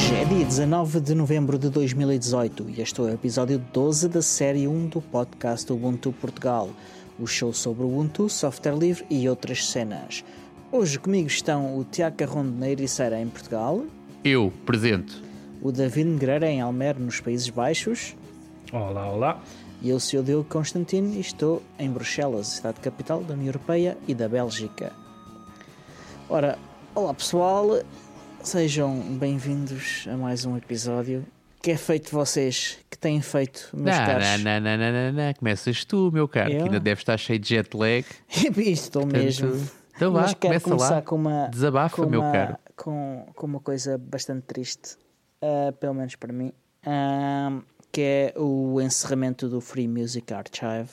[0.00, 4.22] Hoje é dia 19 de novembro de 2018 e este é o episódio 12 da
[4.22, 6.70] série 1 do podcast Ubuntu Portugal,
[7.18, 10.24] o show sobre Ubuntu, software livre e outras cenas.
[10.72, 13.84] Hoje comigo estão o Tiago Carrão de Neiriceira em Portugal,
[14.24, 15.22] Eu, presente.
[15.60, 18.16] o David Negreira em Almer nos Países Baixos
[18.72, 19.42] Olá, olá.
[19.82, 23.98] e eu sou o Diogo Constantino e estou em Bruxelas, cidade capital da União Europeia
[24.08, 24.92] e da Bélgica.
[26.28, 26.58] Ora,
[26.94, 27.80] olá pessoal,
[28.42, 31.24] sejam bem-vindos a mais um episódio.
[31.62, 32.78] Que é feito de vocês?
[32.88, 34.26] Que têm feito, meus Não, caros?
[34.42, 35.34] não, não, não, não, não.
[35.34, 36.58] Começas tu, meu caro, Eu?
[36.58, 38.04] que ainda deve estar cheio de jet lag.
[38.56, 39.68] Estou mesmo.
[39.94, 41.02] Então vá, Mas quero começar lá.
[41.02, 42.56] com uma, Desabafa, com meu uma- caro.
[42.76, 44.96] Com, com uma coisa bastante triste,
[45.42, 46.50] ah, pelo menos para mim,
[46.86, 47.60] ah,
[47.92, 50.90] que é o encerramento do Free Music Archive.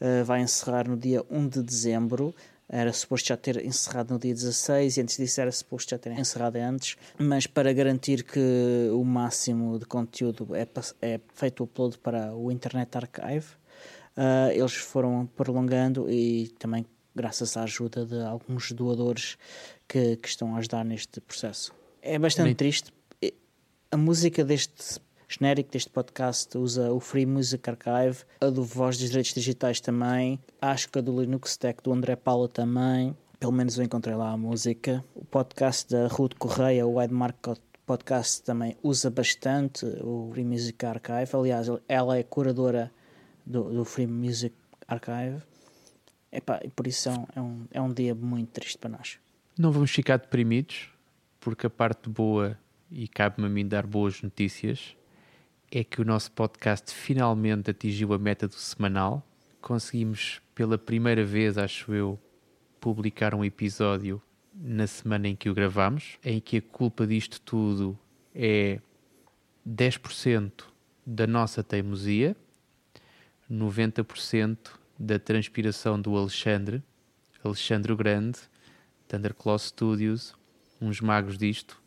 [0.00, 2.34] Ah, vai encerrar no dia 1 de dezembro.
[2.68, 6.12] Era suposto já ter encerrado no dia 16 e antes disso era suposto já ter
[6.18, 10.66] encerrado antes, mas para garantir que o máximo de conteúdo é,
[11.00, 13.46] é feito o upload para o Internet Archive,
[14.16, 19.36] Uh, eles foram prolongando e também graças à ajuda de alguns doadores
[19.86, 21.74] que, que estão a ajudar neste processo.
[22.00, 22.92] É bastante triste.
[23.90, 24.98] A música deste
[25.28, 30.40] genérico deste podcast usa o Free Music Archive, a do Voz dos Direitos Digitais também,
[30.60, 33.16] acho que a do Linux Tech do André Paula também.
[33.38, 35.04] Pelo menos eu encontrei lá a música.
[35.14, 37.36] O podcast da Ruth Correia, o Widemark
[37.84, 41.30] Podcast, também usa bastante o Free Music Archive.
[41.34, 42.90] Aliás, ela é curadora
[43.44, 44.54] do, do Free Music
[44.88, 45.42] Archive.
[46.32, 49.18] Epá, e por isso é um, é, um, é um dia muito triste para nós.
[49.58, 50.90] Não vamos ficar deprimidos,
[51.38, 52.58] porque a parte boa,
[52.90, 54.95] e cabe-me a mim dar boas notícias,
[55.78, 59.22] é que o nosso podcast finalmente atingiu a meta do semanal.
[59.60, 62.18] Conseguimos, pela primeira vez, acho eu,
[62.80, 64.22] publicar um episódio
[64.54, 67.98] na semana em que o gravamos, em que a culpa disto tudo
[68.34, 68.80] é
[69.68, 70.64] 10%
[71.04, 72.34] da nossa teimosia,
[73.52, 74.56] 90%
[74.98, 76.82] da transpiração do Alexandre,
[77.44, 78.38] Alexandre o Grande,
[79.06, 80.34] Thunderclaw Studios,
[80.80, 81.78] uns magos disto.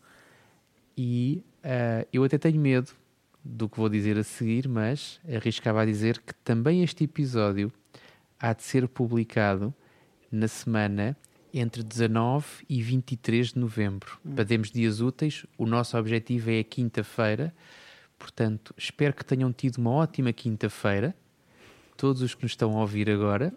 [0.96, 2.99] E ah, eu até tenho medo
[3.50, 7.72] do que vou dizer a seguir, mas arriscava a dizer que também este episódio
[8.40, 9.74] há de ser publicado
[10.32, 11.18] na semana
[11.54, 14.20] entre 19 e 23 de novembro.
[14.36, 17.54] Para termos dias úteis, o nosso objetivo é a quinta-feira.
[18.20, 21.16] Portanto, espero que tenham tido uma ótima quinta-feira.
[21.98, 23.52] Todos os que nos estão a ouvir agora.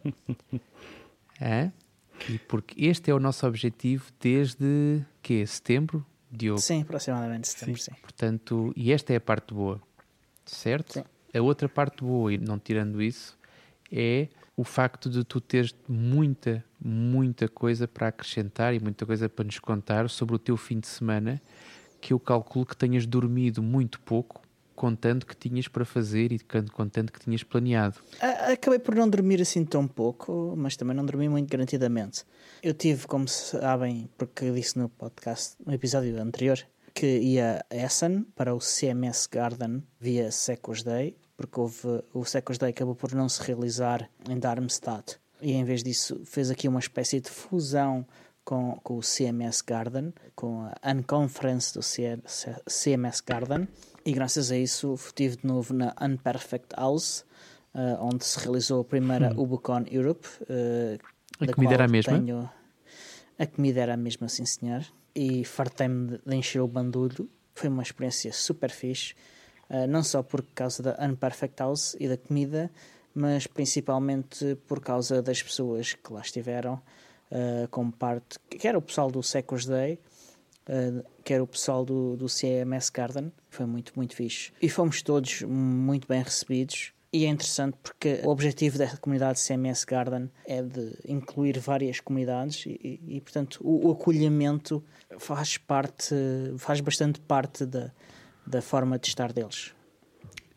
[1.41, 1.71] Hã?
[2.29, 6.61] E porque este é o nosso objetivo desde que setembro, Diogo.
[6.61, 7.93] Sim, aproximadamente setembro, sim.
[8.01, 9.81] Portanto, e esta é a parte boa,
[10.47, 10.95] certo?
[10.95, 11.05] Sim.
[11.35, 13.39] A outra parte boa, e não tirando isso,
[13.91, 19.45] é o facto de tu teres muita, muita coisa para acrescentar e muita coisa para
[19.45, 21.41] nos contar sobre o teu fim de semana,
[22.01, 24.42] que eu calculo que tenhas dormido muito pouco,
[24.83, 26.41] contando que tinhas para fazer e
[26.73, 28.01] contando que tinhas planeado.
[28.53, 32.25] Acabei por não dormir assim tão pouco, mas também não dormi muito garantidamente.
[32.61, 36.59] Eu tive, como sabem, porque disse no podcast, no episódio anterior,
[36.93, 42.59] que ia a Essen para o CMS Garden via Secos Day, porque houve, o Secos
[42.59, 45.17] Day acabou por não se realizar em Darmstadt.
[45.41, 48.05] E em vez disso fez aqui uma espécie de fusão
[48.45, 53.69] com, com o CMS Garden, com a Unconference do CMS Garden,
[54.05, 57.25] e graças a isso estive de novo na Unperfect House,
[57.75, 60.27] eh, onde se realizou a primeira UbuCon Europe.
[60.49, 60.99] eh,
[61.41, 62.19] A da comida era a mesma?
[62.19, 62.51] tenho-
[63.39, 64.85] A comida era a mesma, sim senhor.
[65.15, 67.29] E fartei-me de- encher o bandulho.
[67.55, 69.15] Foi uma experiência super fixe.
[69.75, 72.71] eh, não só por causa da Unperfect House e da comida,
[73.15, 76.79] mas principalmente por causa das pessoas que lá estiveram
[77.31, 79.99] eh, como parte, que era o pessoal do Secos Day,
[80.69, 84.53] eh, que era o pessoal do, do CMS Garden, foi muito, muito fixe.
[84.61, 86.93] E fomos todos muito bem recebidos.
[87.13, 92.65] E é interessante porque o objetivo da comunidade CMS Garden é de incluir várias comunidades
[92.65, 94.83] e, e- portanto, o, o acolhimento
[95.19, 96.15] faz parte,
[96.57, 97.93] faz bastante parte da,
[98.47, 99.75] da forma de estar deles.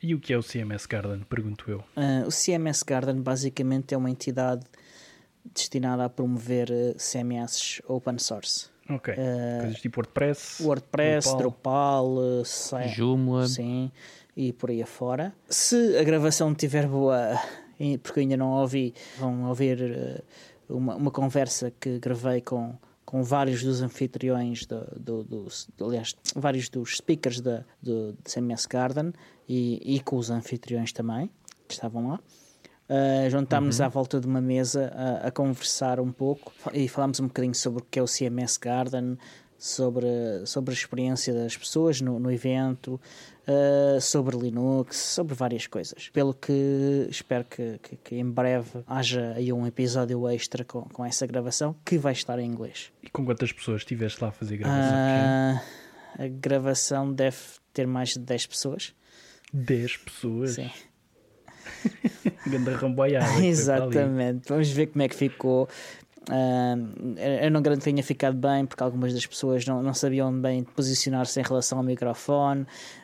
[0.01, 1.23] E o que é o CMS Garden?
[1.27, 1.83] Pergunto eu.
[1.95, 4.63] Ah, o CMS Garden basicamente é uma entidade
[5.53, 8.69] destinada a promover eh, CMS open source.
[8.89, 9.13] Ok.
[9.17, 10.63] Eh, Coisas tipo WordPress.
[10.63, 12.15] WordPress, Drupal.
[12.15, 13.47] Drupal, eh, Joomla.
[13.47, 13.91] sim,
[14.37, 15.33] e por aí afora.
[15.49, 17.39] Se a gravação estiver boa,
[18.03, 20.21] porque eu ainda não ouvi, vão ouvir eh,
[20.69, 26.69] uma, uma conversa que gravei com, com vários dos anfitriões, do, do, dos- aliás, vários
[26.69, 29.13] dos speakers da, do, do CMS Garden
[29.49, 31.29] e, e com os anfitriões também,
[31.67, 32.19] que estavam lá.
[32.87, 37.27] Uh, juntámos-nos à volta de uma mesa a, a conversar um pouco e falámos um
[37.27, 39.17] bocadinho sobre o que é o CMS Garden,
[39.57, 40.05] sobre,
[40.45, 43.01] sobre a experiência das pessoas no, no evento,
[43.47, 46.09] uh, sobre Linux, sobre várias coisas.
[46.09, 51.03] Pelo que espero que, que, que, em breve haja aí um episódio extra com, com
[51.03, 52.91] essa gravação que vai estar em inglês.
[53.01, 55.55] E com quantas pessoas estiveste lá a fazer gravação?
[55.55, 57.37] Uh, a gravação deve
[57.73, 58.93] ter mais de 10 pessoas.
[59.51, 60.51] 10 pessoas?
[60.53, 60.69] Sim.
[62.47, 63.43] Ganda ramboiada.
[63.45, 64.47] Exatamente.
[64.47, 65.67] Vamos ver como é que ficou.
[66.29, 70.33] Uh, eu não garanto que tenha ficado bem, porque algumas das pessoas não, não sabiam
[70.33, 72.61] bem posicionar-se em relação ao microfone.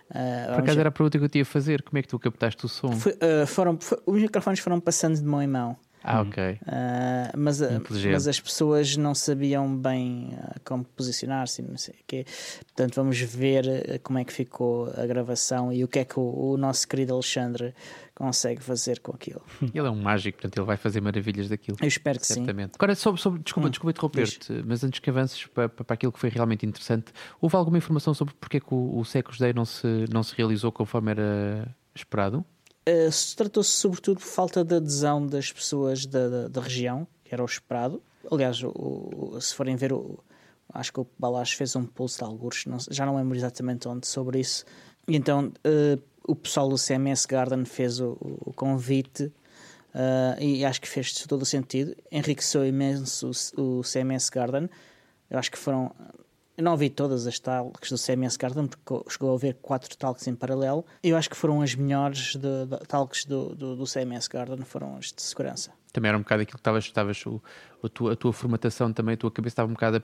[0.09, 2.17] Uh, Por acaso era a pergunta que eu tinha a fazer: como é que tu
[2.17, 2.91] captaste o som?
[2.91, 5.77] Foi, uh, foram, foi, os microfones foram passando de mão em mão.
[6.03, 6.53] Ah, ok.
[6.53, 7.61] Uh, mas,
[8.11, 12.25] mas as pessoas não sabiam bem uh, como posicionar-se, não sei o quê.
[12.67, 16.51] Portanto, vamos ver como é que ficou a gravação e o que é que o,
[16.51, 17.73] o, nosso querido Alexandre
[18.15, 19.41] consegue fazer com aquilo.
[19.73, 21.77] Ele é um mágico, portanto, ele vai fazer maravilhas daquilo.
[21.81, 22.71] Eu espero que certamente.
[22.71, 22.75] sim.
[22.75, 26.19] Agora, sobre, sobre, desculpa, hum, desculpa interromper-te, mas antes que avances para, para aquilo que
[26.19, 29.65] foi realmente interessante, houve alguma informação sobre porque é que o, o Secos Day não
[29.65, 32.45] se, não se realizou conforme era esperado?
[32.91, 37.41] Uh, Tratou-se sobretudo por falta de adesão das pessoas da, da, da região, que era
[37.41, 38.01] o esperado.
[38.29, 40.19] Aliás, o, o, se forem ver, o,
[40.73, 44.07] acho que o Balaz fez um pulso de alguns, não, já não lembro exatamente onde,
[44.07, 44.65] sobre isso.
[45.07, 50.81] E então uh, o pessoal do CMS Garden fez o, o convite uh, e acho
[50.81, 51.95] que fez todo o sentido.
[52.11, 54.69] Enriqueceu imenso o, o CMS Garden.
[55.29, 55.93] Eu acho que foram
[56.61, 60.27] eu não vi todas as talks do CMS Garden, porque chegou a haver quatro talks
[60.27, 60.85] em paralelo.
[61.01, 64.95] Eu acho que foram as melhores de, de, talks do, do, do, CMS Garden, foram
[64.95, 65.71] as de segurança.
[65.91, 67.23] Também era um bocado aquilo que estavas, estavas
[67.83, 70.01] a, tua, a tua formatação também, a tua cabeça estava um bocado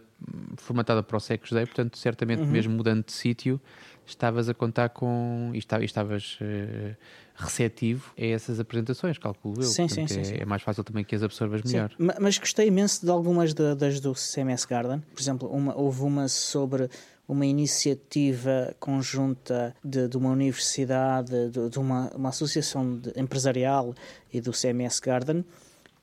[0.57, 2.47] formatada para o Secos Day, portanto, certamente uhum.
[2.47, 3.59] mesmo mudando de sítio,
[4.05, 5.51] estavas a contar com.
[5.53, 6.37] e estavas.
[6.41, 6.95] Uh,
[7.37, 9.63] receptivo a essas apresentações, calculo eu.
[9.63, 11.93] Sim, sim, sim, é, sim, é, mais fácil também que as absorvas melhor.
[12.19, 15.03] Mas gostei imenso de algumas de, das do CMS Garden.
[15.13, 16.89] Por exemplo, uma, houve uma sobre
[17.27, 23.93] uma iniciativa conjunta de, de uma universidade, de, de uma, uma associação empresarial
[24.33, 25.45] e do CMS Garden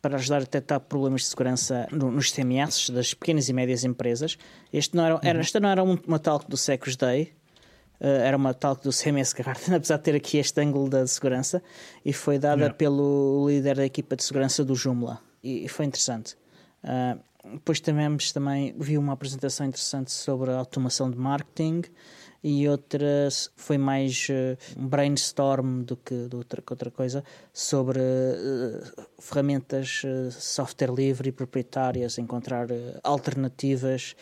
[0.05, 4.37] para ajudar a detectar problemas de segurança no, nos CMS das pequenas e médias empresas.
[4.71, 5.41] Este não era, era, uhum.
[5.41, 7.33] esta não era uma talk do Secos Day,
[8.03, 11.63] uh, era uma talk do CMS Garden, apesar de ter aqui este ângulo da segurança,
[12.05, 15.21] e foi dada pelo líder da equipa de segurança do Joomla.
[15.43, 16.37] E, e foi interessante.
[16.85, 17.19] Uh,
[17.55, 21.83] depois também, também vi uma apresentação interessante sobre a automação de marketing
[22.45, 27.25] e outra foi mais uh, um brainstorm do que, do outra, outra coisa
[27.55, 32.69] sobre uh, ferramentas uh, software livre e proprietárias, encontrar
[33.03, 34.15] alternativas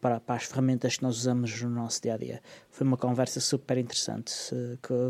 [0.00, 2.42] para, para, as ferramentas que nós usamos no nosso dia a dia.
[2.68, 4.34] Foi uma conversa super interessante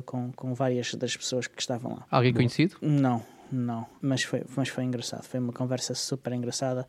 [0.05, 2.07] com, com várias das pessoas que estavam lá.
[2.11, 2.77] Alguém conhecido?
[2.83, 5.23] Não, não, mas foi, mas foi engraçado.
[5.25, 6.87] Foi uma conversa super engraçada.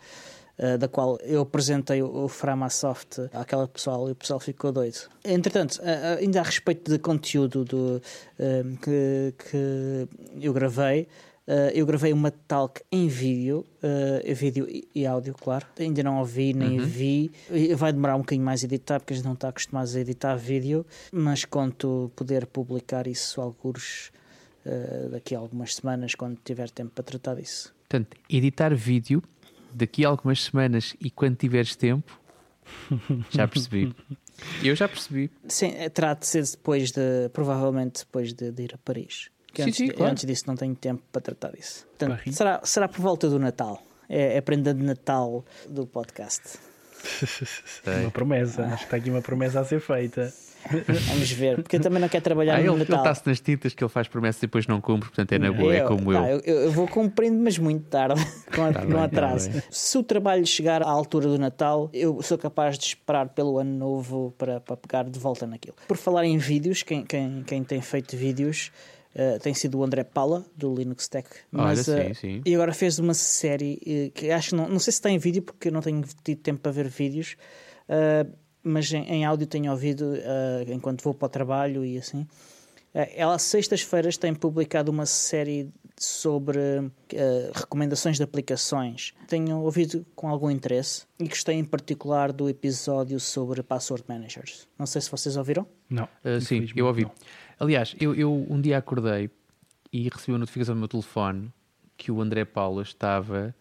[0.55, 5.09] Uh, da qual eu apresentei o, Framasoft àquela pessoal e o pessoal ficou doido.
[5.25, 8.01] Entretanto, uh, ainda a respeito de conteúdo do,
[8.79, 10.07] que, que
[10.39, 11.07] eu gravei,
[11.73, 13.65] eu gravei uma talk em vídeo,
[14.35, 15.65] vídeo e, áudio, claro.
[15.77, 16.85] Ainda não ouvi nem uhum.
[16.85, 17.31] vi.
[17.75, 20.35] Vai demorar um bocadinho mais a editar, porque a gente não está acostumado a editar
[20.35, 24.11] vídeo, mas conto poder publicar isso alguns
[25.11, 27.73] daqui a algumas semanas, quando tiver tempo para tratar disso.
[27.89, 29.21] Portanto, editar vídeo
[29.75, 32.19] daqui a algumas semanas e quando tiveres tempo,
[33.29, 33.93] já percebi.
[34.63, 35.31] Eu já percebi.
[35.47, 39.29] Sim, é, terá de ser depois de, provavelmente depois de, de ir a Paris.
[39.55, 40.11] Sim, antes, sim, claro.
[40.11, 41.85] antes disso não tenho tempo para tratar disso.
[41.97, 43.81] Portanto, será, será por volta do Natal.
[44.09, 46.57] É, é a prenda de Natal do podcast.
[48.01, 50.33] uma promessa, acho que está aqui uma promessa a ser feita.
[51.09, 52.95] Vamos ver, porque eu também não quero trabalhar ah, no ele, Natal.
[52.95, 55.51] Ele está-se nas tintas que ele faz promessas e depois não cumpre, portanto é na
[55.51, 56.23] boa, é eu, é como eu.
[56.25, 56.39] eu.
[56.39, 56.71] eu.
[56.71, 58.21] vou cumprindo, mas muito tarde,
[58.55, 59.51] com, tá com atraso.
[59.51, 63.57] Tá Se o trabalho chegar à altura do Natal, eu sou capaz de esperar pelo
[63.59, 65.75] ano novo para, para pegar de volta naquilo.
[65.87, 68.71] Por falar em vídeos, quem, quem, quem tem feito vídeos.
[69.15, 71.29] Uh, tem sido o André Paula, do Linux Tech.
[71.51, 72.41] Mas, Olha, sim, uh, sim.
[72.43, 75.43] E agora fez uma série uh, que acho que não, não sei se tem vídeo,
[75.43, 77.35] porque eu não tenho tido tempo para ver vídeos
[78.63, 82.21] mas em, em, áudio tenho ouvido uh, enquanto vou para o trabalho e assim.
[82.21, 86.91] Uh, ela, sextas-feiras, tem publicado uma série sobre uh,
[87.53, 89.13] recomendações de aplicações.
[89.27, 94.67] Tenho ouvido com algum interesse e gostei em particular do episódio sobre password managers.
[94.79, 95.67] Não sei se vocês ouviram.
[95.89, 96.07] Não.
[96.41, 97.03] sim, eu ouvi.
[97.03, 97.11] Não.
[97.59, 99.29] Aliás, eu, eu um dia acordei
[99.91, 101.51] e recebi uma notificação no meu telefone
[101.95, 103.53] que o André Paula estava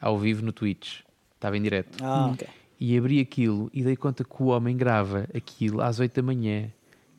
[0.00, 1.00] ao vivo no Twitch.
[1.34, 2.02] Estava em direto.
[2.02, 2.48] Ah, ok
[2.78, 6.70] e abri aquilo e dei conta que o homem grava aquilo às 8 da manhã.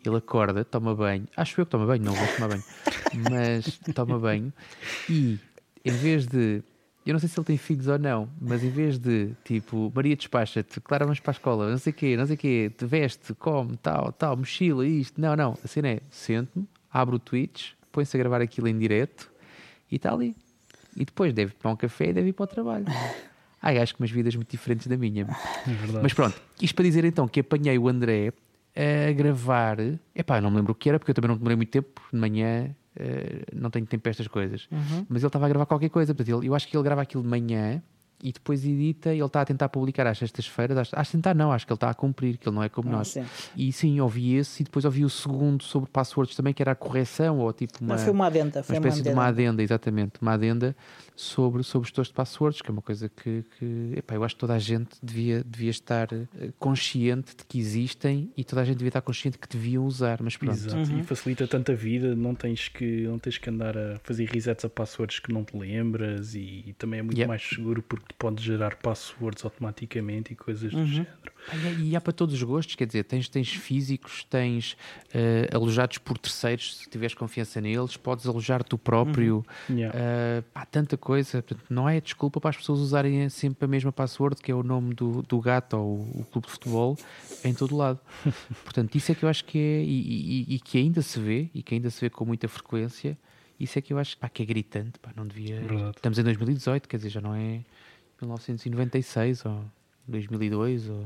[0.05, 2.63] Ele acorda, toma banho, acho eu que toma banho, não vou tomar banho,
[3.29, 4.53] mas toma banho
[5.09, 5.37] e
[5.83, 6.63] em vez de
[7.05, 10.15] eu não sei se ele tem filhos ou não, mas em vez de tipo, Maria
[10.15, 12.85] despacha-te, Clara vamos para a escola, não sei o quê, não sei o quê, te
[12.85, 18.15] veste, come, tal, tal, mochila, isto, não, não, assim é, sento-me, abro o Twitch, põe-se
[18.15, 19.31] a gravar aquilo em direto
[19.89, 20.35] e está ali.
[20.97, 22.85] E depois deve tomar um café e deve ir para o trabalho.
[23.61, 25.23] Há gajos com umas vidas muito diferentes da minha.
[25.23, 28.31] É Mas pronto, isto para dizer então que apanhei o André
[28.75, 29.77] a gravar.
[30.15, 32.19] Epá, não me lembro o que era, porque eu também não demorei muito tempo de
[32.19, 32.69] manhã.
[32.99, 34.67] eh, não tenho tempo para estas coisas.
[35.07, 36.15] Mas ele estava a gravar qualquer coisa.
[36.15, 37.81] Portanto, ele- eu acho que ele grava aquilo de manhã
[38.23, 39.13] e depois edita.
[39.13, 40.89] E ele está a tentar publicar às sextas-feiras.
[40.93, 42.93] Acho, tentar, não, acho que ele está a cumprir, que ele não é como Ah,
[42.93, 43.09] nós.
[43.09, 43.23] sim.
[43.55, 46.75] E sim, ouvi esse e depois ouvi o segundo sobre passwords também, que era a
[46.75, 48.63] correção ou tipo uma, Não, foi uma adenda.
[48.63, 49.41] Foi uma uma espécie de uma adenda.
[49.49, 50.75] adenda, exatamente, uma adenda
[51.15, 54.39] sobre, sobre gestores de passwords, que é uma coisa que, que epá, eu acho que
[54.39, 58.77] toda a gente devia, devia estar eh, consciente de que existem e toda a gente
[58.77, 60.53] devia estar consciente que deviam usar, mas pronto.
[60.53, 64.65] Exato, e facilita tanta vida, não tens, que, não tens que andar a fazer resets
[64.65, 67.27] a passwords que não te lembras e, e também é muito Yep.
[67.27, 71.07] mais seguro porque te pode gerar passwords automaticamente e coisas do género.
[71.79, 74.75] E, há- para todos os gostos, quer dizer, tens, tens físicos, tens
[75.13, 79.45] eh, alojados por terceiros, se tiveres confiança neles, podes alojar tu próprio.
[79.69, 79.97] Yeah.
[79.97, 84.41] Uh, há tanta coisa, não é desculpa para as pessoas usarem sempre a mesma password,
[84.41, 86.97] que é o nome do, do gato ou o, clube de futebol,
[87.43, 87.99] em todo lado.
[88.63, 91.49] portanto, isso é que eu acho que é, e, e- e que ainda se vê,
[91.53, 93.17] e que ainda se vê com muita frequência,
[93.59, 95.59] isso é que eu acho pá, que é gritante, pá, não devia.
[95.61, 95.93] Verdade.
[95.97, 97.61] Estamos em 2018, quer dizer, já não é
[98.21, 99.63] 1996 ou
[100.07, 101.05] 2002, ou...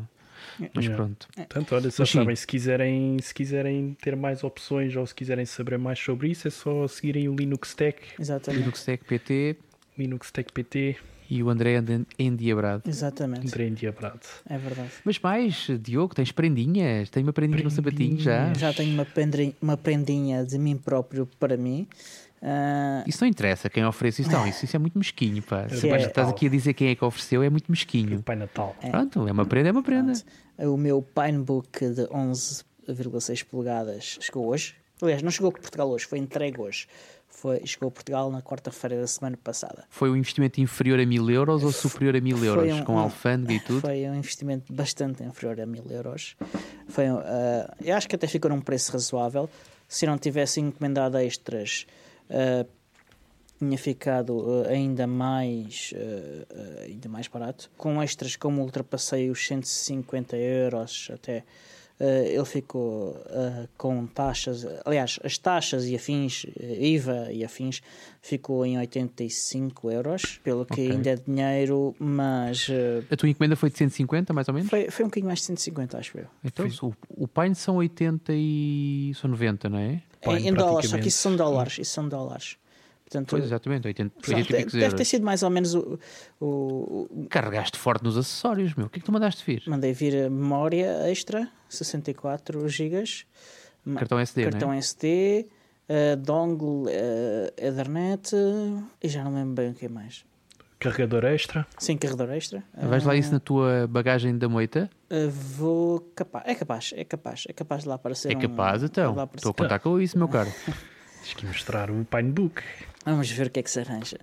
[0.74, 0.96] mas Yeah.
[0.96, 1.28] pronto.
[1.36, 5.78] Portanto, olha, só sabem, se quiserem, se quiserem ter mais opções ou se quiserem saber
[5.78, 8.62] mais sobre isso, é só seguirem o Linux Tech, Exatamente.
[8.62, 9.58] Linux Tech PT
[9.98, 10.96] Linux Tech PT,
[11.30, 11.76] e o André
[12.20, 12.84] endiabrado.
[12.90, 13.48] Exatamente.
[13.48, 14.20] André Diabrado.
[14.50, 14.90] É verdade.
[15.06, 17.10] Mas mais, Diogo, tens prendinhas?
[17.10, 18.54] Tem uma prendinha no sapatinho já?
[18.54, 21.88] Já tenho uma, pendri- uma prendinha de mim próprio para mim.
[22.44, 24.48] Ah, Isso não interessa quem oferece isso, não.
[24.48, 25.70] Isso, isso é muito mesquinho, pá.
[25.70, 28.22] Se é- estás aqui a dizer quem é que ofereceu, é muito mesquinho.
[28.24, 28.76] Pai Natal.
[28.90, 30.14] Pronto, é uma prenda, é uma prenda.
[30.58, 34.76] o meu Pinebook de 11,6 polegadas chegou hoje.
[35.02, 36.88] Aliás, não chegou a Portugal hoje, foi entregue hoje.
[37.28, 39.86] Foi, chegou a Portugal na quarta-feira da semana passada.
[39.90, 42.72] Foi um investimento inferior a mil euros ou superior a mil euros?
[42.74, 43.82] um- com um- alfândega e tudo?
[43.82, 46.36] Foi um investimento bastante inferior a mil euros.
[46.90, 49.50] Foi, ah, eu acho que até ficou num preço razoável.
[49.88, 51.88] Se não tivesse encomendado extras,
[52.32, 52.66] ah,
[53.60, 57.70] tinha ficado ah, ainda mais ah, ainda mais barato.
[57.78, 61.44] Com extras, como ultrapassei os 150 euros até.
[62.00, 63.16] ele ficou
[63.78, 67.80] com taxas, aliás, as taxas e afins, IVA e afins,
[68.20, 70.92] ficou em 85 euros, pelo que Ok.
[70.92, 72.68] ainda é dinheiro, mas
[73.12, 74.68] A tua encomenda foi de 150, mais ou menos?
[74.72, 76.26] foi, foi um bocadinho mais de 150, acho eu.
[76.44, 79.12] Então, o, o Pine são 80 e...
[79.14, 80.02] são 90, não é?
[80.22, 81.78] Pine, em, dólares, só que isso são dólares.
[81.80, 82.58] Isso são dólares.
[83.04, 86.00] Portanto, Pois, exatamente, 80, portanto, 80 e deve, deve ter sido mais ou menos o,
[86.40, 88.86] o- Carregaste forte nos acessórios, meu.
[88.86, 89.64] O que é que tu mandaste vir?
[89.68, 93.04] Mandei vir a memória extra, 64 GB,
[93.96, 94.78] Cartão SD, cartão não é?
[94.78, 95.48] SD,
[95.90, 98.32] eh, dongle eh, Ethernet
[99.04, 100.24] e já não lembro bem o que mais.
[100.82, 101.66] Carregador extra.
[101.78, 102.64] Sim, carregador extra.
[102.76, 104.90] Vais lá isso na tua bagagem da moita?
[105.12, 108.82] Eh, vou capaz, é capaz, é capaz, é capaz de lá aparecer É um- capaz,
[108.84, 109.14] então.
[109.16, 110.52] lá aparecer- Estou a contar com isso, meu caro.
[111.22, 112.64] Tens que mostrar o Pinebook.
[113.06, 114.18] Vamos ver o que é que se arranja.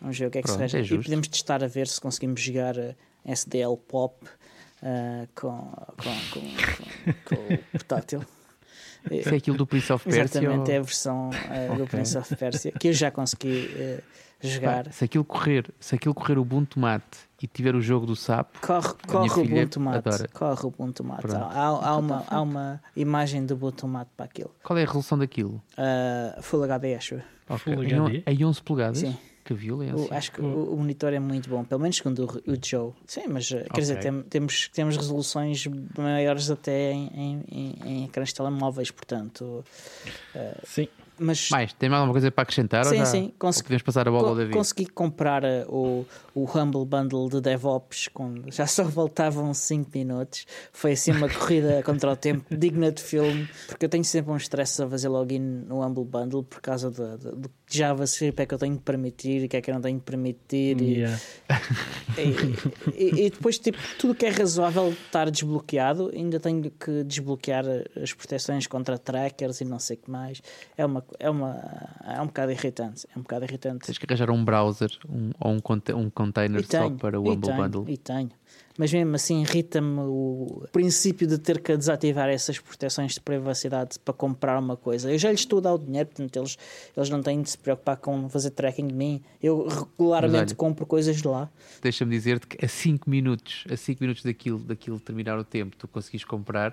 [0.00, 0.94] Vamos ver o que é que Pronto, se arranja.
[0.94, 4.14] é e podemos testar a ver se conseguimos jogar eh, SDL Pop
[4.80, 8.24] eh, com, com, com, com, com o portátil.
[9.10, 10.22] Isso é aquilo do Prince of Persia?
[10.22, 11.86] Exatamente, ou- é a versão eh, do Ok.
[11.86, 14.00] Prince of Persia que eu já consegui eh,
[14.40, 14.84] jogar.
[14.84, 18.14] Pá, se aquilo correr, se aquilo correr o Ubuntu Mate e tiver o jogo do
[18.16, 20.08] SAP, Corre, corre o filha Ubuntu Mate.
[20.08, 20.28] adora.
[20.32, 21.22] Corre o Ubuntu Mate.
[21.22, 21.44] Pronto.
[21.44, 24.50] Há, há, uma, há uma imagem do Ubuntu Mate para aquilo.
[24.62, 25.62] qual é a resolução daquilo?
[25.76, 27.22] Uh, Full HD, acho eu.
[27.48, 28.22] Ok, Full HD?
[28.26, 28.98] Em 11 polegadas?
[28.98, 29.16] Sim.
[29.44, 29.96] Que violência.
[29.96, 32.92] O- acho que o, o monitor é muito bom, pelo menos segundo o, o Joe.
[33.06, 35.66] Sim, mas eh, quer dizer, tem- temos, temos resoluções
[35.96, 39.64] maiores até em, em, em, em ecrãs de telemóveis, portanto.
[40.64, 40.86] Sim.
[41.18, 42.86] Mas Mais, tem mais alguma coisa para acrescentar?
[42.86, 44.54] ou Sim, sim, consegui- podemos passar a bola ao David?
[44.56, 50.46] consegui comprar eh, o, o Humble Bundle de DevOps, com, já só faltavam 5 minutos.
[50.72, 54.36] Foi assim uma corrida contra o tempo digna de filme, porque eu tenho sempre um
[54.36, 58.46] stress a fazer login no Humble Bundle por causa de, de, de que JavaScript é
[58.46, 60.80] que eu tenho que permitir e o que é que eu não tenho que permitir.
[60.80, 61.20] E, Yeah.
[62.16, 67.64] e, e- e depois, tipo, tudo que é razoável estar desbloqueado, ainda tenho que desbloquear
[68.02, 70.40] as proteções contra trackers e não sei o que mais.
[70.76, 71.56] É uma, é, uma,
[72.04, 73.06] é um bocado irritante.
[73.14, 73.86] É um bocado irritante.
[73.86, 77.20] Tens que arranjar um browser um, ou um, conte um container E só tenho, para
[77.20, 77.84] o Humble tenho, Bundle.
[77.88, 78.30] E tenho.
[78.78, 84.14] Mas mesmo assim irrita-me o princípio de ter que desativar essas proteções de privacidade para
[84.14, 85.10] comprar uma coisa.
[85.10, 86.56] Eu já lhes estou a dar o dinheiro, portanto eles,
[86.96, 89.20] eles não têm de se preocupar com fazer tracking de mim.
[89.42, 91.50] Eu regularmente olha, compro coisas de lá.
[91.82, 95.88] Deixa-me dizer-te que a 5 minutos, a 5 minutos daquilo, daquilo terminar o tempo, tu
[95.88, 96.72] conseguis comprar,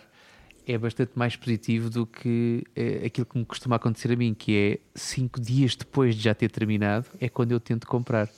[0.68, 4.56] é bastante mais positivo do que eh, aquilo que me costuma acontecer a mim, que
[4.56, 8.30] é 5 dias depois de já ter terminado, é quando eu tento comprar.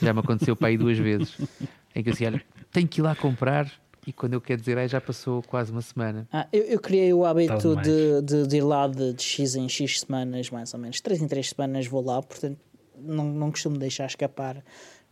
[0.00, 1.36] Já me aconteceu para aí duas vezes.
[1.98, 3.68] Em que assim, olha, tenho que ir lá comprar
[4.06, 6.28] e quando eu quero dizer, aí já passou quase uma semana.
[6.32, 9.56] Ah, eu, eu criei o hábito Tá de, de, de ir lá de, de X
[9.56, 11.00] em X semanas, mais ou menos.
[11.00, 12.58] 3 em 3 semanas vou lá, portanto
[12.96, 14.64] não, não costumo deixar escapar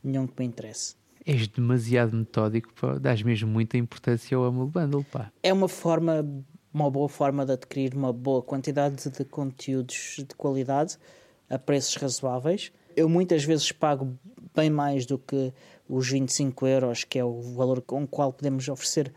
[0.02, 0.94] nenhum que me interesse.
[1.26, 2.98] És demasiado metódico, pá.
[2.98, 5.32] dás mesmo muita importância ao Humble Bundle, pá.
[5.42, 6.24] É uma forma,
[6.72, 10.96] uma boa forma de adquirir uma boa quantidade de conteúdos de qualidade
[11.50, 12.72] a preços razoáveis.
[12.94, 14.16] Eu muitas vezes pago
[14.56, 15.52] bem mais do que
[15.88, 19.12] os 25 euros, que é o valor com o qual podemos oferecer,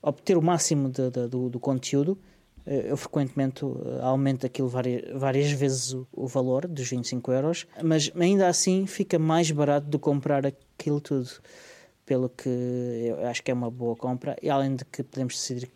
[0.00, 2.18] obter o máximo de, de, do, do conteúdo.
[2.64, 8.12] Eu frequentemente eh, aumento aquilo várias, várias vezes o, o, valor dos 25 euros, mas
[8.14, 11.30] ainda assim fica mais barato do que comprar aquilo tudo.
[12.04, 15.70] Pelo que eu acho que é uma boa compra, e além de que podemos decidir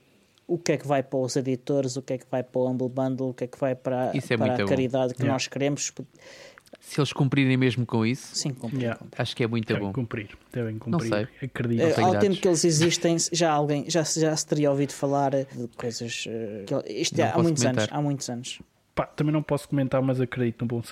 [0.47, 2.69] o que é que vai para os editores, o que é que vai para o
[2.69, 4.67] Humble Bundle, o que é que vai para, é para a bom.
[4.67, 5.33] caridade que Yeah.
[5.33, 5.91] nós queremos.
[6.81, 8.99] Se eles cumprirem mesmo com isso, Sim, compra, Yeah.
[8.99, 9.23] compra.
[9.23, 9.93] acho que é muito Devem bom.
[9.93, 10.31] cumprir.
[10.53, 11.09] Devem cumprir.
[11.09, 11.29] sei.
[11.49, 11.81] Acredito.
[11.83, 12.29] Eh, tenho ao dados.
[12.29, 16.25] tempo que eles existem, já alguém já, se- já se teria ouvido falar de coisas.
[16.29, 17.85] eh, que- isto Não é, há muitos comentar.
[17.85, 17.97] anos.
[17.99, 18.59] Há muitos anos.
[18.95, 20.83] Pá, também não posso comentar, mas acredito no bom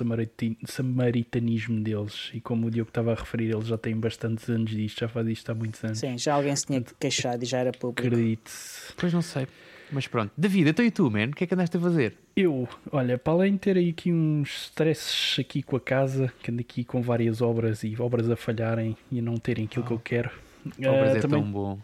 [0.66, 2.30] samaritanismo deles.
[2.32, 5.26] E como o Diogo estava a referir, eles já têm bastantes anos disto, já faz
[5.28, 5.98] isto há muitos anos.
[5.98, 8.06] Sim, já alguém se tinha queixado e já era público.
[8.06, 8.92] Acredite-se.
[8.96, 9.46] Pois não sei.
[9.92, 10.32] Mas pronto.
[10.36, 11.26] David, então e tu, man?
[11.26, 12.14] O que é que andaste a fazer?
[12.36, 16.50] Eu, olha, para além de ter aí aqui uns stresses aqui com a casa, que
[16.50, 19.92] ando aqui com várias obras e obras a falharem e a não terem aquilo que
[19.92, 20.30] eu quero.
[20.78, 21.78] Obras eh, é também, tão bom.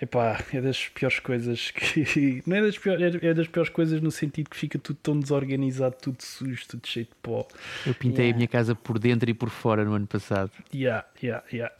[0.00, 2.42] epá, é das piores coisas que.
[2.46, 5.96] Não é das piores, é das piores coisas no sentido que fica tudo tão desorganizado,
[6.00, 7.46] tudo sujo, tudo cheio de pó.
[7.84, 8.34] Eu pintei Yeah.
[8.34, 10.52] a minha casa por dentro e por fora no ano passado.
[10.72, 11.74] Yeah, yeah, yeah.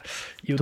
[0.45, 0.57] Eu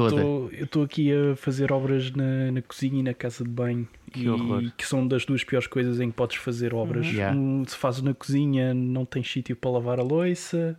[0.64, 4.29] estou aqui a fazer obras na, na cozinha e na casa de banho Que e
[4.31, 4.73] horror.
[4.77, 7.07] que são das duas piores coisas em que podes fazer obras.
[7.07, 7.37] Yeah.
[7.37, 10.79] Um, se fazes na cozinha não tens sítio para lavar a louça,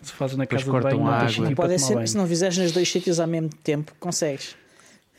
[0.00, 2.08] se fazes na Depois casa de banho não tens sítio para ser, banho.
[2.08, 4.56] se não fizeres nos dois sítios ao mesmo tempo, consegues.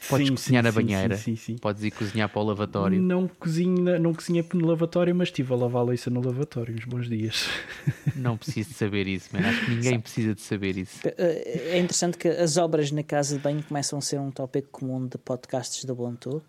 [0.09, 1.15] Podes Sim, cozinhar sim, na banheira.
[1.15, 1.57] Sim, sim, sim.
[1.57, 3.01] Podes ir cozinhar para o lavatório.
[3.01, 6.83] Não cozinho, não cozinhei no lavatório, mas estive a lavar a louça no lavatório uns
[6.83, 7.47] bons dias.
[8.17, 9.47] Não preciso de saber isso, man.
[9.47, 10.99] Acho que ninguém precisa de saber isso.
[11.05, 14.67] Eh, É interessante que as obras na casa de banho começam a ser um tópico
[14.73, 16.43] comum de podcasts do Ubuntu.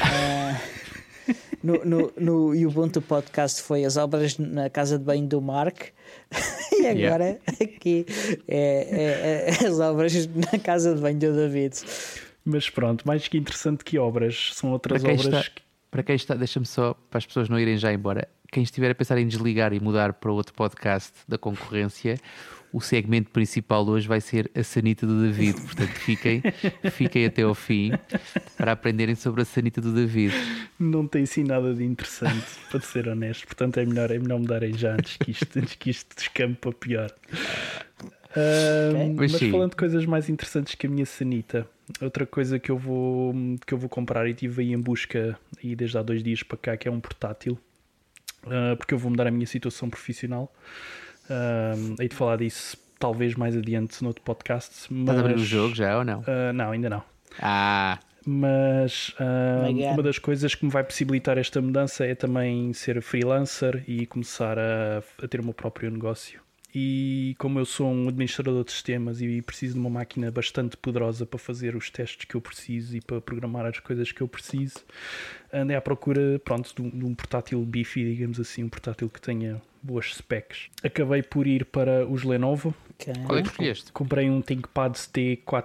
[0.00, 0.60] Ah,
[1.62, 5.78] no, no, no Ubuntu Podcast foi as obras na casa de banho do Mark.
[6.82, 8.04] E agora aqui
[8.48, 11.76] é, é- é as obras na casa de banho do David.
[12.44, 16.16] Mas pronto, mais que interessante que obras, são outras Para quem obras está- Para quem
[16.16, 19.28] está, deixa-me só, para as pessoas não irem já embora, quem estiver a pensar em
[19.28, 22.18] desligar e mudar para outro podcast da concorrência,
[22.72, 25.60] o segmento principal hoje vai ser a sanita do David.
[25.60, 26.42] Portanto, fiquem,
[26.90, 27.92] fiquem até ao fim
[28.56, 30.32] para aprenderem sobre a sanita do David.
[30.78, 33.46] não tem assim nada de interessante, para ser honesto.
[33.46, 36.72] Portanto, é melhor, é melhor mudarem já antes que isto, antes que isto descampe para
[36.72, 37.14] pior.
[38.34, 41.66] Ahm, Mas mas falando de coisas mais interessantes que a minha sanita,
[42.00, 43.34] outra coisa que eu vou,
[43.66, 46.56] que eu vou comprar e tive aí em busca e desde há dois dias para
[46.56, 47.58] cá, que é um portátil,
[48.46, 50.52] ah, porque eu vou mudar a minha situação profissional.
[51.30, 54.86] Ahm, hei de falar disso talvez mais adiante no outro podcast.
[54.90, 56.24] Mas, Estás a abrir o jogo já ou não?
[56.26, 57.02] Ah, não, ainda não.
[57.40, 59.12] Ah, Mas
[59.94, 64.58] uma das coisas que me vai possibilitar esta mudança é também ser freelancer e começar
[64.58, 66.40] a, a ter o meu próprio negócio.
[66.74, 71.26] E como eu sou um administrador de sistemas e preciso de uma máquina bastante poderosa
[71.26, 74.76] para fazer os testes que eu preciso e para programar as coisas que eu preciso,
[75.52, 79.20] andei à procura pronto, de, um, de um portátil bifi, digamos assim, um portátil que
[79.20, 80.68] tenha boas specs.
[80.82, 83.12] Acabei por ir para os Lenovo, Ok.
[83.26, 83.90] qual é que escolheste?
[83.92, 84.94] Comprei um ThinkPad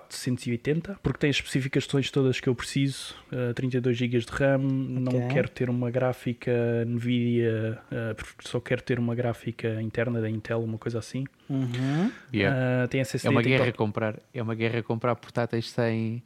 [0.08, 5.18] T480 porque tem as especificações todas que eu preciso, uh, 32 GB de RAM, não
[5.18, 5.28] Ok.
[5.30, 6.52] quero ter uma gráfica
[6.86, 11.26] Nvidia, uh, porque só quero ter uma gráfica interna da Intel, uma coisa assim.
[11.50, 12.12] Uhum.
[12.34, 12.86] Yeah.
[12.86, 16.24] Uh, tem SSD, É uma guerra top- comprar, é uma guerra comprar portáteis sem, sem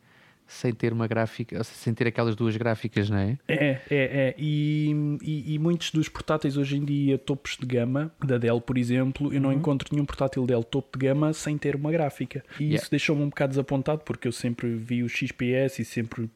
[0.77, 3.37] ter uma gráfica, sem ter aquelas duas gráficas, não é?
[3.47, 4.35] É, é, é.
[4.37, 8.77] E, e, e muitos dos portáteis hoje em dia, topos de gama, da Dell, por
[8.77, 12.43] exemplo, eu não encontro nenhum portátil Dell topo de gama sem ter uma gráfica.
[12.59, 12.83] E Yeah.
[12.83, 16.29] isso deixou-me um bocado desapontado, porque eu sempre vi o XPS e sempre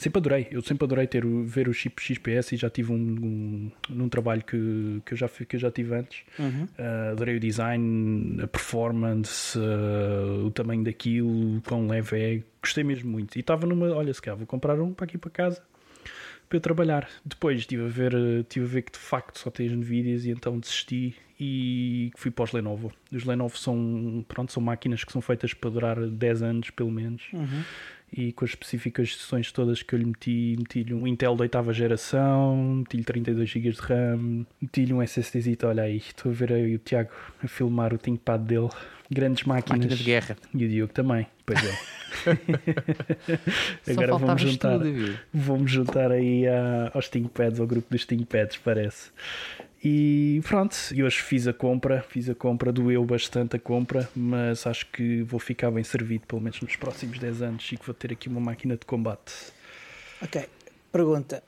[0.00, 2.96] Sempre adorei, eu sempre adorei ter, o- ver o chip XPS e já tive um,
[2.96, 6.22] um num trabalho que, que, eu já, que eu já tive antes.
[6.38, 6.64] Uhum.
[6.78, 12.42] Uh, adorei o design, a performance, uh, o tamanho daquilo, quão leve é.
[12.62, 13.36] Gostei mesmo muito.
[13.36, 15.62] E estava numa, olha, se calhar vou comprar um para aqui para casa
[16.48, 17.08] para eu trabalhar.
[17.24, 20.58] Depois estive a ver, estive a ver que de facto só tens Nvidias e então
[20.58, 22.90] desisti e fui para os Lenovo.
[23.12, 27.22] Os Lenovo são, pronto, são máquinas que são feitas para durar 10 anos pelo menos
[27.32, 27.62] Uhum.
[28.12, 32.56] E com as especificações todas que eu lhe meti, meti-lhe um Intel de oitava geração,
[32.78, 36.78] meti-lhe 32 GB de RAM, meti-lhe um SSD, olha aí, estou a ver aí o
[36.78, 37.10] Tiago
[37.42, 38.68] a filmar o ThinkPad dele,
[39.10, 40.36] grandes máquinas, Máquina de guerra.
[40.54, 41.78] e o Diogo também, pois é.
[43.90, 45.18] Agora vamos juntar, tu, David.
[45.32, 49.10] vamos juntar aí a- aos ThinkPads, ao grupo dos ThinkPads, parece.
[49.82, 54.66] E pronto, e hoje fiz a compra, fiz a compra, doeu bastante a compra, mas
[54.66, 57.94] acho que vou ficar bem servido, pelo menos nos próximos 10 anos, e que vou
[57.94, 59.32] ter aqui uma máquina de combate.
[60.20, 60.46] Ok.
[60.92, 61.42] Pergunta: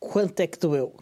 [0.00, 0.94] quanto é que doeu?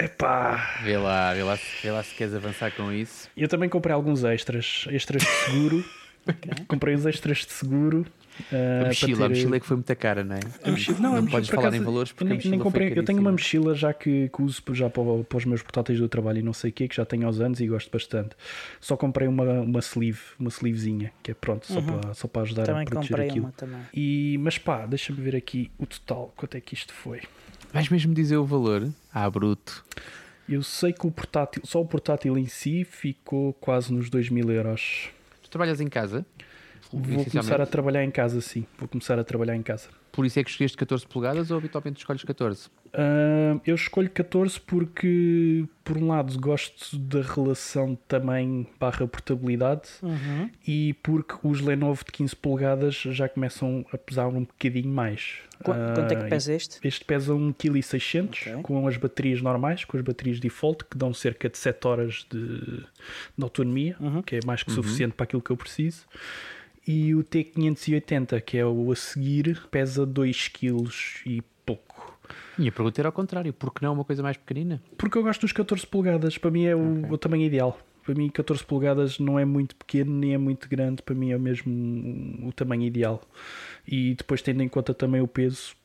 [0.00, 0.80] Epá!
[0.84, 3.28] Vê lá, vê lá, vê lá se queres avançar com isso.
[3.36, 5.84] Eu também comprei alguns extras, extras de seguro.
[6.68, 8.06] Comprei os extras de seguro.
[8.50, 10.40] A mochila, para a ter- mochila é que foi muito cara, não é?
[10.64, 12.64] A mochila- Não a mochila, podes falar acaso, em valores porque nem, mochila nem foi
[12.64, 12.92] comprei.
[12.98, 16.08] Eu tenho uma mochila já que, que uso já para, para os meus portáteis do
[16.08, 18.30] trabalho e não sei o quê, que já tenho aos anos e gosto bastante.
[18.80, 22.64] Só comprei uma, uma sleeve, uma sleevezinha, que é pronto, só, para, só para ajudar
[22.66, 23.44] Também a proteger comprei aquilo.
[23.46, 23.80] uma também.
[23.94, 27.20] E, mas pá, deixa-me ver aqui o total, quanto é que isto foi.
[27.72, 28.88] Vais mesmo dizer o valor?
[29.12, 29.84] Ah, bruto.
[30.48, 34.50] Eu sei que o portátil, só o portátil em si ficou quase nos 2 mil
[34.50, 35.08] euros.
[35.42, 36.26] Tu trabalhas em casa?
[36.90, 38.66] Vou começar a trabalhar em casa, sim.
[38.78, 39.88] Vou começar a trabalhar em casa.
[40.10, 42.68] Por isso é que escolheste 14 polegadas ou habitualmente escolhes 14?
[42.92, 50.50] Ah, eu escolho 14 porque, por um lado, gosto da relação tamanho barra portabilidade Uhum.
[50.66, 55.38] e porque os Lenovo de 15 polegadas já começam a pesar um bocadinho mais.
[55.64, 56.78] Qu- quanto é Ah, que pesa este?
[56.86, 58.62] Este pesa 1,6 kg Ok.
[58.64, 62.80] com as baterias normais, com as baterias default, que dão cerca de 7 horas de,
[62.80, 64.20] de autonomia, Uhum.
[64.20, 66.04] que é mais que suficiente para aquilo que eu preciso.
[66.86, 70.88] E o T580, que é o a seguir, pesa 2 kg
[71.24, 72.18] e pouco.
[72.58, 74.82] Minha pergunta era ao contrário, porque não uma coisa mais pequenina?
[74.98, 77.10] Porque eu gosto dos 14 polegadas, para mim é o, Ok.
[77.10, 77.78] o tamanho ideal.
[78.04, 81.38] Para mim, 14 polegadas não é muito pequeno nem é muito grande, para mim é
[81.38, 83.22] mesmo o tamanho ideal.
[83.86, 85.76] E depois, tendo em conta também o peso,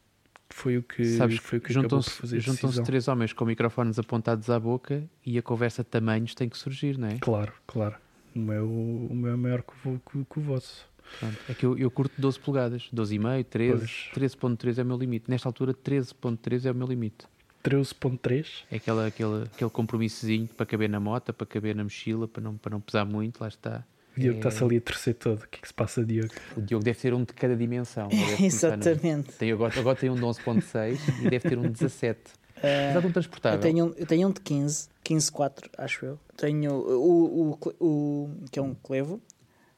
[0.49, 3.99] foi o que, Sabes foi o que juntam-se fazer a juntam-se três homens com microfones
[3.99, 7.17] apontados à boca e a conversa de tamanhos tem que surgir, não é?
[7.19, 7.95] Claro, claro.
[8.38, 10.86] O meu, o meu é maior que o, que, que o vosso.
[11.19, 11.38] Pronto.
[11.50, 13.78] É que eu, eu curto 12 polegadas, 12,5, 13,
[14.13, 14.32] Pois.
[14.36, 15.26] 13.3 é o meu limite.
[15.30, 17.26] Nesta altura, 13.3 é o meu limite.
[17.63, 18.45] 13.3.
[18.71, 22.56] É aquela, aquele, aquele compromissozinho para caber na moto, para caber na mochila, para não,
[22.58, 23.84] para não pesar muito, lá está.
[24.15, 25.43] O Diogo É- está-se ali a torcer todo.
[25.43, 26.34] O que é que se passa, Diogo?
[26.56, 28.08] O Diogo deve ter um de cada dimensão.
[28.08, 29.32] Deve começar no- Exatamente.
[29.34, 32.19] Tem, agora, agora tem um de 11.6 e deve ter um de 17.
[32.62, 33.58] Mas Ah, algum transportável?
[33.58, 36.20] eu, tenho, um- eu tenho um de 15, 15.4, acho eu.
[36.36, 39.22] Tenho o, o, o, que é um Clevo.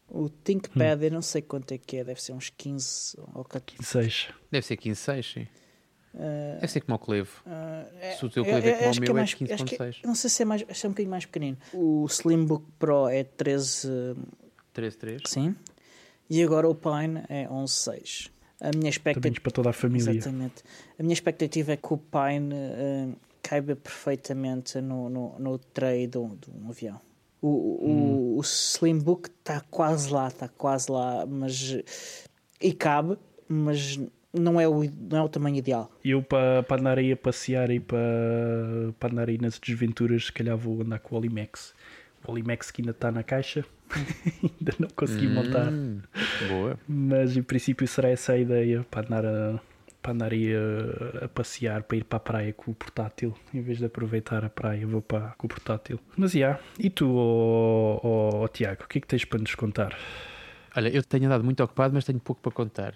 [0.08, 3.84] O ThinkPad, eu não sei quanto é que é, deve ser uns 15 ou 14.
[3.84, 4.28] 6.
[4.50, 5.48] Deve ser 15.6, sim.
[6.15, 7.44] Ah, Deve ser como o Clevo.
[8.02, 9.46] é- Se o teu eu- Clevo é eu como o meu, é mais- acho que-
[9.46, 9.98] 15.6.
[10.04, 11.58] Não sei se é mais, acho que é um bocadinho mais pequenino.
[11.74, 13.88] O Slimbook Pro é 13,
[14.74, 15.22] 13.3.
[15.28, 15.56] sim.
[16.28, 18.32] E agora o Pine é 11.6.
[18.62, 19.41] A minha expectativa.
[19.41, 20.12] Para toda a família.
[20.12, 20.63] Exatamente.
[20.98, 23.08] A minha expectativa é que o Pine eh,
[23.41, 27.00] caiba perfeitamente no, no, no tray de um, de um avião.
[27.41, 31.78] O, o, o Slimbook está quase lá, está quase lá, mas
[32.60, 33.17] e cabe,
[33.48, 33.98] mas
[34.34, 35.89] não é o, não é o tamanho ideal.
[36.04, 37.98] Eu, para, para andar aí a passear e para,
[39.00, 41.74] para andar aí nas desventuras, se calhar vou andar com o Olimex.
[42.28, 43.63] O Olimex que ainda está na caixa.
[44.43, 45.71] ainda não consegui montar.
[45.71, 45.99] Hum,
[46.47, 46.80] boa.
[46.88, 49.60] Mas em princípio será essa a ideia para andar, a,
[50.02, 53.34] para andar a, a passear, para ir para a praia com o portátil.
[53.54, 55.99] Em vez de aproveitar a praia, vou para com o portátil.
[56.15, 59.56] Mas já, e tu, ó ó, ó, Tiago, o que é que tens para nos
[59.56, 59.97] contar?
[60.75, 62.93] Olha, eu tenho andado muito ocupado, mas tenho pouco para contar.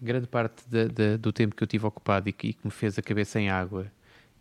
[0.00, 2.70] Grande parte da- da- do tempo que eu tive ocupado e que, e que me
[2.70, 3.90] fez a cabeça em água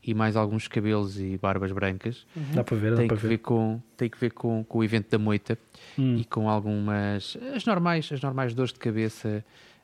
[0.07, 3.29] e mais alguns cabelos e barbas brancas Dá para ver, dá tem para que, ver.
[3.29, 5.57] ver com, tem que ver com, com o evento da moita
[5.99, 6.15] Hum.
[6.17, 9.43] e com algumas as normais, as normais dores de cabeça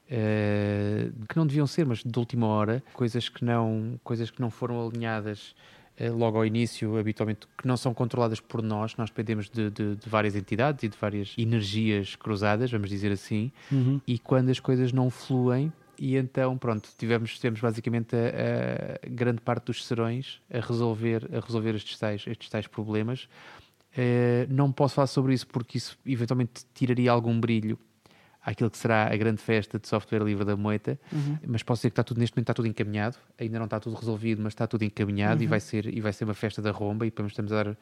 [0.10, 4.50] eh, que não deviam ser, mas de última hora, coisas que não, coisas que não
[4.52, 5.56] foram alinhadas
[5.98, 9.96] eh, logo ao início, habitualmente, que não são controladas por nós, nós dependemos de, de-
[9.96, 14.00] de várias entidades e de várias energias cruzadas, vamos dizer assim, Uhum.
[14.08, 15.72] e quando as coisas não fluem,
[16.06, 21.40] e então, pronto, tivemos, tivemos basicamente a, a grande parte dos serões a resolver, a
[21.40, 23.30] resolver estes, tais, estes tais problemas.
[23.96, 27.78] Eh, não posso falar sobre isso porque isso eventualmente tiraria algum brilho
[28.42, 31.38] àquilo que será a grande festa de software livre da Moita, Uhum.
[31.48, 33.96] mas posso dizer que está tudo, neste momento está tudo encaminhado, ainda não está tudo
[33.96, 35.46] resolvido, mas está tudo encaminhado Uhum.
[35.46, 37.78] e, vai ser, e vai ser uma festa da romba e estamos a dar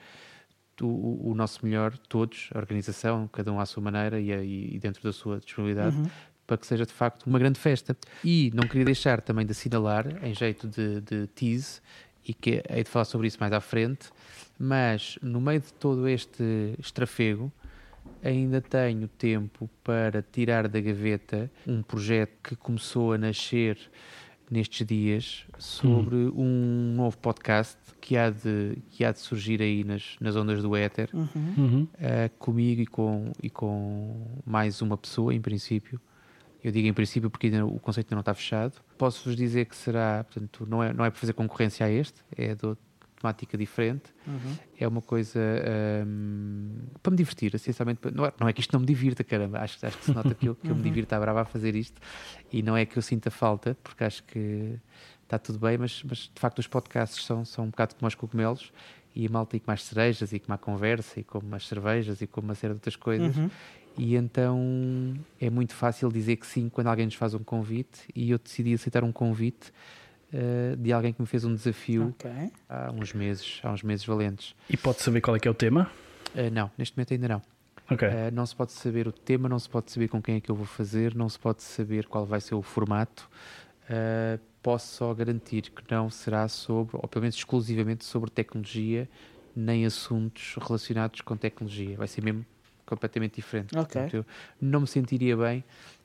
[0.81, 5.01] o, o- nosso melhor, todos, a organização, cada um à sua maneira e, e dentro
[5.03, 6.03] da sua disponibilidade, Uhum.
[6.51, 7.95] Para que seja de facto uma grande festa.
[8.25, 11.79] E não queria deixar também de assinalar, em jeito de, de tease,
[12.27, 14.09] e que hei de falar sobre isso mais à frente,
[14.59, 17.49] mas no meio de todo este estrafego,
[18.21, 23.77] ainda tenho tempo para tirar da gaveta um projeto que começou a nascer
[24.49, 30.17] nestes dias sobre um novo podcast que há de, que há de surgir aí nas,
[30.19, 31.27] nas ondas do éter, Uhum.
[31.57, 31.87] Uhum.
[31.97, 36.01] eh, comigo e com, e com mais uma pessoa, em princípio.
[36.63, 38.73] Eu digo em princípio porque ainda o conceito ainda não está fechado.
[38.97, 42.53] Posso-vos dizer que será, portanto, não é, não é para fazer concorrência a este, é
[42.53, 42.75] de
[43.21, 44.13] temática diferente.
[44.27, 44.55] Uhum.
[44.79, 45.39] É uma coisa
[46.05, 47.99] hum, para me divertir, essencialmente.
[48.13, 49.59] Não é, não é que isto não me divirta, caramba.
[49.59, 51.75] Acho, acho que se nota que eu, que eu me divirto à brava a fazer
[51.75, 52.01] isto
[52.51, 54.79] e não é que eu sinta falta, porque acho que
[55.23, 58.15] está tudo bem, mas, mas de facto os podcasts são, são um bocado como os
[58.15, 58.73] cogumelos
[59.15, 62.21] e a malta e como as cerejas e como a conversa e como as cervejas
[62.21, 63.35] e como uma série de outras coisas.
[63.37, 63.49] Uhum.
[63.97, 68.31] E então é muito fácil dizer que sim quando alguém nos faz um convite e
[68.31, 69.71] eu decidi aceitar um convite
[70.33, 72.31] eh, de alguém que me fez um desafio Ok.
[72.69, 74.55] há uns meses, há uns meses valentes.
[74.69, 75.91] E pode saber qual é que é o tema?
[76.33, 77.41] Uh, não, neste momento ainda não.
[77.89, 78.07] Ok.
[78.07, 80.49] Uh, não se pode saber o tema, não se pode saber com quem é que
[80.49, 83.29] eu vou fazer, não se pode saber qual vai ser o formato.
[83.89, 89.09] Uh, posso só garantir que não será sobre, ou pelo menos exclusivamente sobre tecnologia,
[89.53, 91.97] nem assuntos relacionados com tecnologia.
[91.97, 92.45] Vai ser mesmo
[92.95, 93.75] completamente diferente.
[93.77, 93.83] Ok.
[94.01, 94.25] Portanto, eu
[94.61, 95.63] não me sentiria bem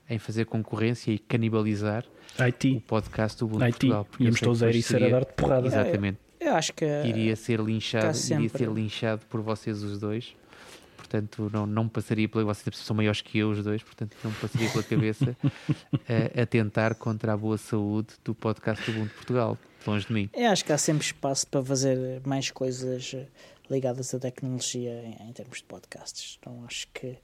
[0.08, 2.04] em fazer concorrência e canibalizar
[2.38, 2.82] o IT.
[2.86, 3.72] podcast do Ubuntu IT.
[3.78, 4.04] Portugal.
[4.04, 5.66] porque eu Íamos todos a isso era seria- dar de porrada.
[5.66, 10.34] Exatamente Eu acho que iria ser linchado, iria ser linchado por vocês os dois.
[10.96, 14.30] Portanto, não, não me passaria pela vocês são maiores que eu os dois, portanto não
[14.32, 15.36] me passaria pela cabeça
[16.36, 20.28] a, a tentar contra a boa saúde do podcast do Ubuntu Portugal, longe de mim.
[20.34, 23.14] eu acho que há sempre espaço para fazer mais coisas
[23.70, 26.38] ligadas à tecnologia em, em termos de podcasts.
[26.44, 27.16] Não acho que,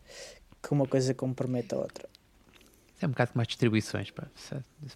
[0.62, 2.08] que uma coisa comprometa a outra.
[3.02, 4.28] É um bocado mais distribuições, pá.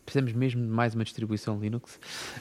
[0.05, 1.99] Precisamos mesmo de mais uma distribuição Linux.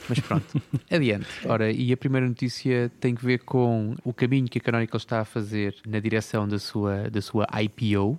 [0.08, 1.26] Mas pronto, adiante.
[1.44, 5.20] Ora, e a primeira notícia tem que ver com o caminho que a Canonical está
[5.20, 8.18] a fazer na direção da sua, da sua IPO.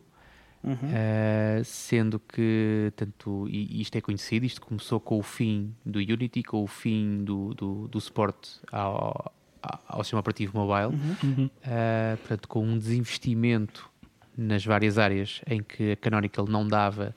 [0.63, 0.73] Uhum.
[0.73, 6.43] Uh, sendo que tanto e isto é conhecido, isto começou com o fim do Unity,
[6.43, 9.32] com o fim do, do, do suporte ao,
[9.88, 11.45] ao, sistema operativo mobile, Uhum.
[11.45, 13.89] uh, portanto, com um desinvestimento
[14.38, 17.15] nas várias áreas em que a Canonical não dava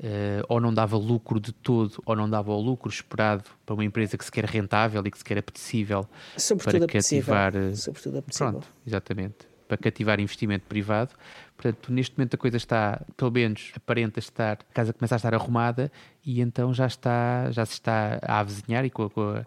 [0.00, 0.04] uh,
[0.48, 4.18] ou não dava lucro de todo ou não dava o lucro esperado para uma empresa
[4.18, 6.06] que se quer rentável e que se quer apetecível
[6.36, 7.34] Sobretudo para apetecível.
[7.34, 8.52] cativar uh, Sobretudo apetecível.
[8.52, 9.36] Pronto, exatamente.
[9.68, 11.10] Para cativar investimento privado.
[11.56, 15.34] Portanto, neste momento a coisa está, pelo menos aparenta estar, a casa começa a estar
[15.34, 15.90] arrumada
[16.24, 19.42] e então já está, já se está a avizinhar e com, com,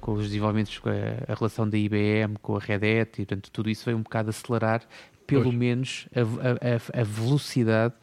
[0.00, 3.50] com os desenvolvimentos, com a, a relação da IBM, com a Red Hat, e portanto
[3.50, 4.82] tudo isso veio um bocado acelerar,
[5.26, 5.54] pelo Pois.
[5.54, 7.94] menos a- a- a velocidade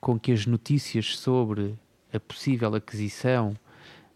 [0.00, 1.74] com que as notícias sobre
[2.12, 3.54] a possível aquisição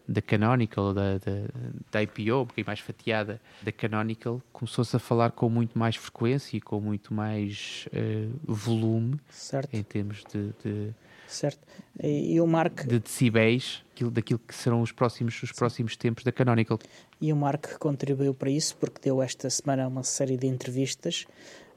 [0.07, 1.47] da Canonical, da, da,
[1.91, 6.55] da IPO, um bocadinho mais fatiada da Canonical, começou-se a falar com muito mais frequência
[6.57, 10.93] e com muito mais eh, volume Certo, em termos de, de,
[11.27, 11.59] certo.
[12.01, 16.31] E, o Mark, de decibéis aquilo- daquilo que serão os próximos, os próximos tempos da
[16.31, 16.79] Canonical.
[17.19, 21.25] e o Mark contribuiu para isso porque deu esta semana uma série de entrevistas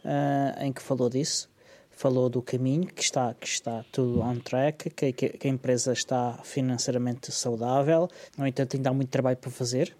[0.05, 1.51] ah, em que falou disso.
[2.00, 5.92] Falou do caminho, que está, que está tudo on track, que, que- que a empresa
[5.92, 8.08] está financeiramente saudável.
[8.38, 9.94] No entanto, ainda há muito trabalho para fazer.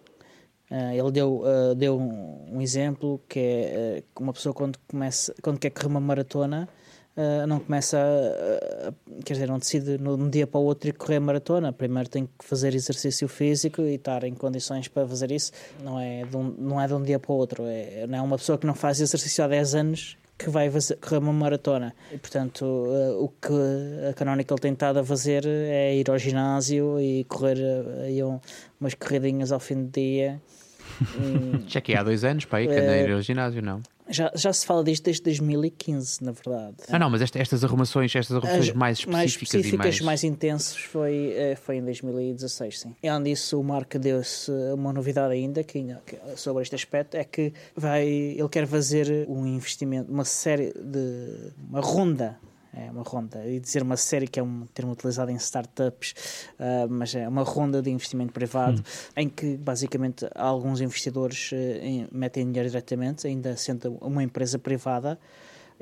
[0.71, 5.35] Ah, ele deu, ah, deu um, um exemplo que é que uma pessoa quando, começa,
[5.43, 6.67] quando quer correr uma maratona
[7.19, 10.95] ah, não começa a, quer dizer, não decide de um dia para o outro ir
[10.95, 11.71] correr a maratona.
[11.71, 15.53] Primeiro tem que fazer exercício físico e estar em condições para fazer isso.
[15.85, 17.65] Não é de um, não é de um dia para o outro.
[17.67, 20.97] É, não é uma pessoa que não faz exercício há 10 anos que vai fazer,
[20.97, 21.95] correr uma maratona.
[22.13, 26.99] E, portanto, ah, o que a Canonical tem estado a fazer é ir ao ginásio
[27.01, 28.41] e correr ah, aí um-
[28.81, 30.41] umas corridinhas ao fim do dia.
[31.69, 33.81] Já que há dois anos, pá, aí que Eh, andei ao ginásio, não?
[34.11, 36.77] Já, já se fala disto desde 2015, na verdade.
[36.89, 40.25] Ah, não, mas esta- estas arrumações, estas arrumações As mais específicas, mais específicas, mais, mais...
[40.25, 42.95] intensos foi, eh, foi em 2016, sim.
[43.03, 45.79] E além disso, o Marco deu-se uma novidade ainda- que-
[46.37, 51.53] sobre este aspecto, é que vai, ele quer fazer um investimento, uma série de...
[51.69, 52.39] uma ronda
[52.73, 56.15] é uma ronda, e dizer uma série que é um termo utilizado em startups,
[56.59, 58.83] ah, mas é uma ronda de investimento privado,
[59.17, 65.19] em que basicamente alguns investidores eh, em- metem dinheiro diretamente, ainda sendo uma empresa privada,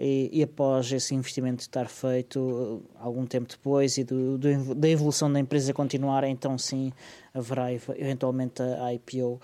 [0.01, 4.89] E, e, após esse investimento estar feito, uh, algum tempo depois, e do, do, da
[4.89, 6.93] evolução da empresa continuar, então sim
[7.35, 9.41] haverá eventualmente a IPO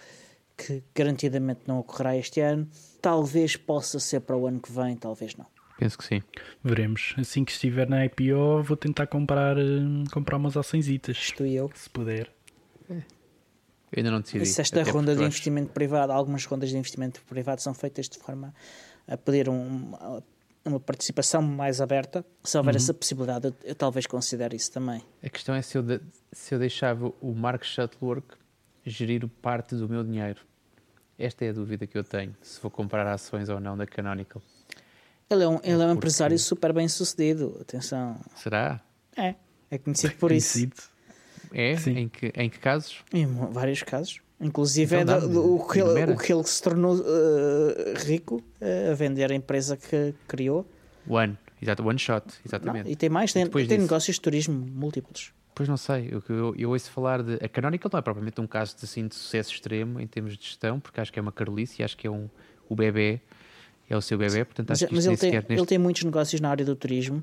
[0.57, 2.69] que garantidamente não ocorrerá este ano.
[3.03, 5.47] Talvez possa ser para o ano que vem, talvez não.
[5.79, 6.23] Penso que sim.
[6.63, 7.15] Veremos.
[7.19, 10.87] Assim que estiver na IPO, vou tentar comprar, uh, comprar umas ações.
[10.89, 11.71] Estou eu.
[11.75, 12.31] Se puder.
[12.89, 14.45] Eu ainda não decidi.
[14.47, 18.53] Se esta ronda de investimento privado, algumas rondas de investimento privado são feitas de forma
[19.07, 19.93] a pedir um,
[20.65, 22.77] uma participação mais aberta, se houver uhum.
[22.77, 25.03] essa possibilidade, eu, eu, talvez considere isso também.
[25.23, 26.01] A questão é se eu, de,
[26.33, 28.37] se eu deixava o Mark Shuttleworth
[28.85, 30.41] gerir parte do meu dinheiro.
[31.17, 34.43] Esta é a dúvida que eu tenho, se vou comprar ações ou não da Canonical.
[35.31, 38.21] Ele é um, ele é um empresário super bem sucedido, atenção.
[38.37, 38.81] Será?
[39.17, 39.35] É,
[39.71, 40.75] é conhecido por conhecido.
[40.77, 40.91] isso.
[41.53, 41.73] É?
[41.91, 43.05] Em que, em que casos?
[43.13, 44.21] Em vários casos.
[44.41, 47.05] Inclusive então, é do, do, o, que ele, o que ele se tornou uh,
[48.05, 50.67] rico uh, a vender a empresa que criou.
[51.09, 52.85] One, exato, one shot, exatamente.
[52.85, 55.33] Não, e tem mais, tem, tem negócios de turismo múltiplos.
[55.55, 57.35] Pois não sei, eu, eu, eu, ouço falar de.
[57.35, 60.45] A Canonical não é propriamente um caso de, assim, de sucesso extremo em termos de
[60.45, 62.29] gestão, porque acho que é uma carolice e acho que é um,
[62.69, 63.21] o bebê,
[63.89, 65.53] é o seu bebê, portanto acho mas, que mas ele, tem, neste...
[65.53, 67.23] ele tem muitos negócios na área do turismo,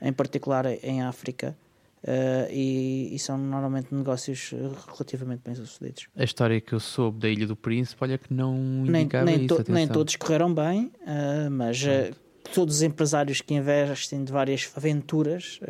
[0.00, 1.56] em particular em África.
[2.02, 4.56] Uh, e, e, são normalmente negócios eh,
[4.90, 6.08] relativamente bem sucedidos.
[6.16, 9.44] A história que eu soube da Ilha do Príncipe, olha que não indicava nem, nem
[9.44, 9.62] isso.
[9.62, 12.16] To, nem todos correram bem, uh, mas uh,
[12.54, 15.60] todos os empresários que investem de várias aventuras,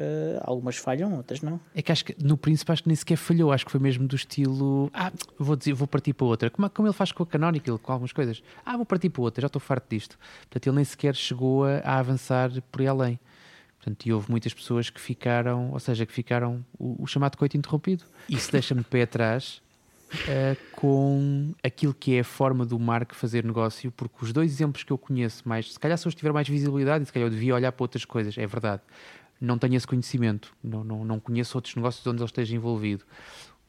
[0.42, 1.60] algumas falham, outras não.
[1.74, 4.06] É que acho que no Príncipe acho que nem sequer falhou, acho que foi mesmo
[4.06, 6.50] do estilo ah, vou dizer, vou partir para outra.
[6.50, 8.42] Como, como ele faz com a Canonical, com algumas coisas.
[8.64, 10.18] Ah, vou partir para outra, já estou farto disto.
[10.42, 13.20] Portanto, ele nem sequer chegou a, a avançar por aí além.
[13.78, 17.56] Portanto, e houve muitas pessoas que ficaram, ou seja, que ficaram o, o chamado coito
[17.56, 18.04] interrompido.
[18.28, 19.62] Isso deixa-me de pé atrás
[20.12, 24.82] uh, com aquilo que é a forma do Mark fazer negócio, porque os dois exemplos
[24.82, 27.54] que eu conheço mais, se calhar se eu tiver mais visibilidade, se calhar eu devia
[27.54, 28.82] olhar para outras coisas, é verdade.
[29.40, 33.04] Não tenho esse conhecimento, não, não, não conheço outros negócios onde ele esteja envolvido.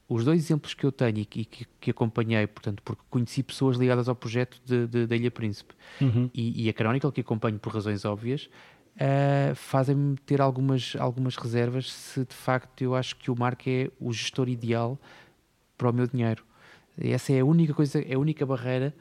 [0.09, 3.77] Os dois exemplos que eu tenho e que, que, que acompanhei, portanto, porque conheci pessoas
[3.77, 6.29] ligadas ao projeto de, de, da Ilha Príncipe uhum.
[6.33, 8.49] e, e a Canonical, que acompanho por razões óbvias,
[8.95, 13.89] uh, fazem-me ter algumas, algumas reservas se de facto eu acho que o Marco é
[14.01, 14.99] o gestor ideal
[15.81, 16.43] para o meu dinheiro.
[16.95, 18.93] Essa é a única coisa, é a única barreira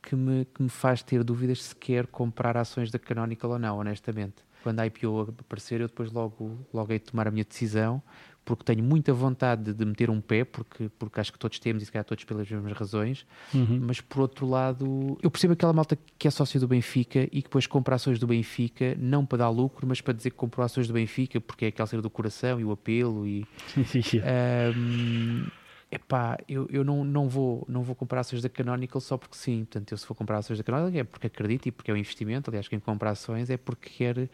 [0.00, 3.78] que me, que me faz ter dúvidas se quer comprar ações da Canonical ou não,
[3.78, 4.36] honestamente.
[4.62, 8.00] Quando a IPO aparecer, eu depois logo, logo hei de tomar a minha decisão,
[8.44, 11.86] porque tenho muita vontade de meter um pé, porque, porque acho que todos temos e
[11.86, 13.80] se calhar todos pelas mesmas razões, uhum.
[13.82, 17.48] mas por outro lado, eu percebo aquela malta que é sócio do Benfica e que
[17.48, 20.86] depois compra ações do Benfica, não para dar lucro, mas para dizer que comprou ações
[20.86, 23.44] do Benfica porque é aquela cena do coração e o apelo e...
[24.76, 25.59] um,
[25.90, 29.64] epá, eu, eu não, não, vou, não vou comprar ações da Canonical só porque sim.
[29.64, 31.96] Portanto, eu se for comprar ações da Canonical é porque acredito e porque é um
[31.96, 32.50] investimento.
[32.50, 34.28] Aliás, quem compra ações é porque quer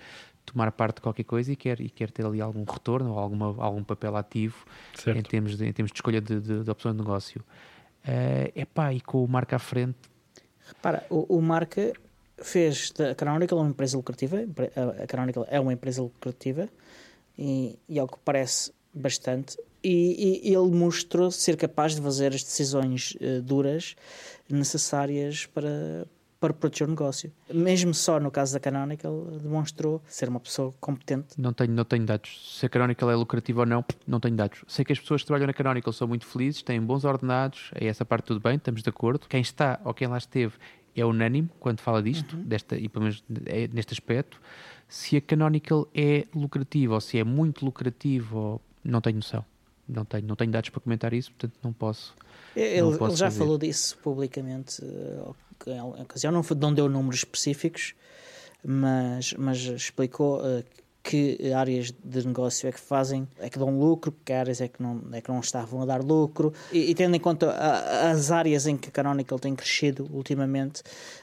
[0.44, 3.46] tomar parte de qualquer coisa e quer, e quer ter ali algum retorno ou alguma,
[3.62, 4.64] algum papel ativo
[5.06, 7.42] em termos, de, em termos de escolha de, de, de opção de negócio.
[8.04, 9.98] É uh, epá, e com o Marca à frente.
[10.68, 11.92] Repara, o, o Marca
[12.38, 14.38] fez da Canonical uma empresa lucrativa.
[15.02, 16.68] A Canonical é uma empresa lucrativa
[17.36, 22.42] e, e ao que parece bastante e, e, ele mostrou ser capaz de fazer as
[22.42, 23.94] decisões uh, duras
[24.48, 26.06] necessárias para,
[26.40, 27.32] para proteger o negócio.
[27.52, 31.28] Mesmo só no caso da Canonical, demonstrou ser uma pessoa competente.
[31.38, 32.58] Não tenho, não tenho dados.
[32.58, 34.64] Se a Canonical é lucrativa ou não, não tenho dados.
[34.66, 37.86] Sei que as pessoas que trabalham na Canonical são muito felizes, têm bons ordenados, é
[37.86, 39.26] essa parte tudo bem, estamos de acordo.
[39.28, 40.54] Quem está ou quem lá esteve
[40.94, 42.42] é unânime quando fala disto, uhum.
[42.42, 44.40] desta, e pelo menos é neste aspecto.
[44.88, 49.44] Se a Canonical é lucrativa ou se é muito lucrativa, não tenho noção.
[49.88, 52.14] Não tenho, não tenho dados para comentar isso, portanto não posso.
[52.54, 53.38] Ele, não posso ele já fazer.
[53.38, 57.94] falou disso publicamente eh, em ocasião, não, não deu números específicos,
[58.64, 60.64] mas, mas explicou uh,
[61.02, 64.82] que áreas de negócio é que fazem, é que dão lucro, que áreas é que
[64.82, 68.32] não, é que não estavam a dar lucro, e, e tendo em conta a, as
[68.32, 70.82] áreas em que a Canonical tem crescido ultimamente,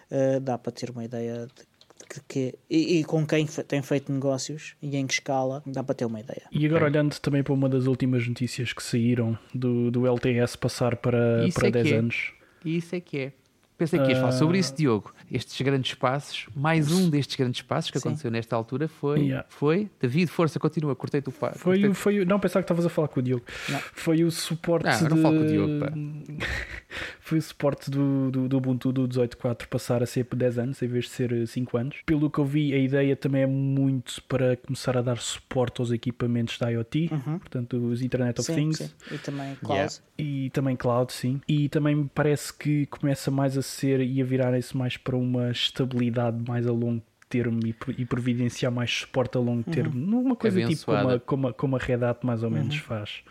[0.10, 1.65] uh, dá para ter uma ideia de
[2.13, 5.95] que, que e, e, com quem tem feito negócios e em que escala, dá para
[5.95, 6.43] ter uma ideia.
[6.52, 10.95] E agora olhando também para uma das últimas notícias que saíram do, do LTS passar
[10.95, 11.96] para, para é 10 é.
[11.96, 12.33] anos.
[12.63, 13.33] Isso é que é.
[13.77, 15.13] Pensei que ias falar sobre isso, Diogo.
[15.32, 18.08] Estes grandes passos, mais um destes grandes passos que Sim.
[18.08, 19.46] aconteceu nesta altura foi, yeah.
[19.50, 21.60] foi David, força, continua, cortei-te o passo.
[21.60, 23.44] Foi, foi, não, pensava que estavas a falar com o Diogo.
[23.69, 23.80] Não.
[23.80, 24.86] Foi o suporte.
[24.86, 25.10] Não, de...
[25.10, 25.92] não falo com o Diogo, pá.
[27.19, 30.82] foi o suporte do, do, do Ubuntu do 18.4 passar a ser por 10 anos
[30.82, 31.98] em vez de ser 5 anos.
[32.06, 35.92] Pelo que eu vi, a ideia também é muito para começar a dar suporte aos
[35.92, 37.40] equipamentos da IoT, uhum.
[37.40, 38.78] portanto, os Internet of sim, Things.
[38.78, 38.90] Sim.
[39.12, 39.74] E também cloud.
[39.74, 39.94] Yeah.
[40.17, 41.42] E também cloud, sim.
[41.48, 45.52] E também parece que começa mais a ser e a virar isso mais para uma
[45.52, 49.96] estabilidade mais a longo termo e, e providenciar mais suporte a longo termo.
[49.96, 51.20] Numa coisa tipo como a, Abençoada.
[51.20, 53.24] como, a, como a Red Hat mais ou menos faz.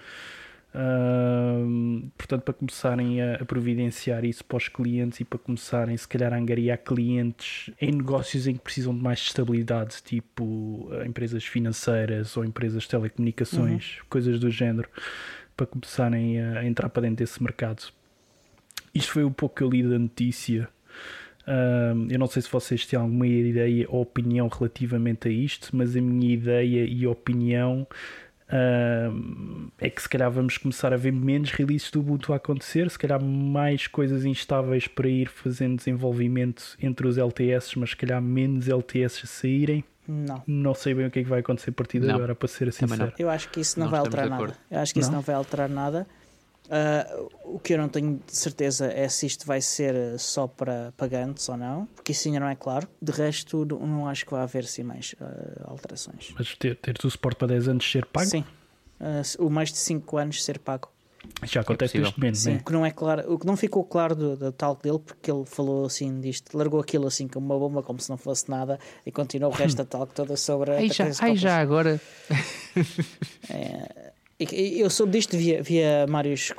[0.74, 6.08] Ahm, portanto, para começarem a, a providenciar isso para os clientes e para começarem, se
[6.08, 11.44] calhar, a angariar clientes em negócios em que precisam de mais estabilidade, tipo eh, empresas
[11.44, 14.88] financeiras ou empresas de telecomunicações, coisas do género,
[15.54, 17.92] para começarem a, a entrar para dentro desse mercado.
[18.94, 20.68] Isto foi um pouco que eu li da notícia.
[22.08, 26.00] Eu não sei se vocês têm alguma ideia ou opinião relativamente a isto, mas a
[26.00, 27.86] minha ideia e opinião
[29.80, 32.98] é que se calhar vamos começar a ver menos releases do Ubuntu a acontecer, se
[32.98, 38.68] calhar mais coisas instáveis para ir fazendo desenvolvimento entre os LTS, mas se calhar menos
[38.68, 39.84] LTS a saírem.
[40.06, 40.42] Não.
[40.46, 42.16] Não sei bem o que é que vai acontecer a partir de Não.
[42.16, 43.12] agora, para ser sincero.
[43.18, 44.56] Eu acho que isso não, Não vai alterar nada.
[44.70, 45.16] Eu acho que isso Não?
[45.18, 46.06] não vai alterar nada.
[46.70, 47.06] Ah,
[47.44, 51.48] o que eu não tenho de certeza é se isto vai ser só para pagantes
[51.48, 52.88] ou não, porque isso ainda não é claro.
[53.00, 56.32] De resto, não, não acho que vai haver assim mais ah, alterações.
[56.38, 58.44] Mas ter, ter o suporte para 10 anos ser pago Sim.
[59.00, 60.88] Ah, o mais de 5 anos ser pago.
[61.42, 62.06] já acontece possível.
[62.06, 62.58] neste momento, Sim, né?
[62.60, 65.30] o que não é claro, o que não ficou claro do, do talk dele, porque
[65.30, 68.78] ele falou assim disto, largou aquilo assim como uma bomba, como se não fosse nada,
[69.04, 71.40] e continuou o resto da talk toda sobre a Aí já, Copas.
[71.40, 72.00] já agora.
[73.50, 74.11] E
[74.50, 76.52] Eu soube disto via, via Marius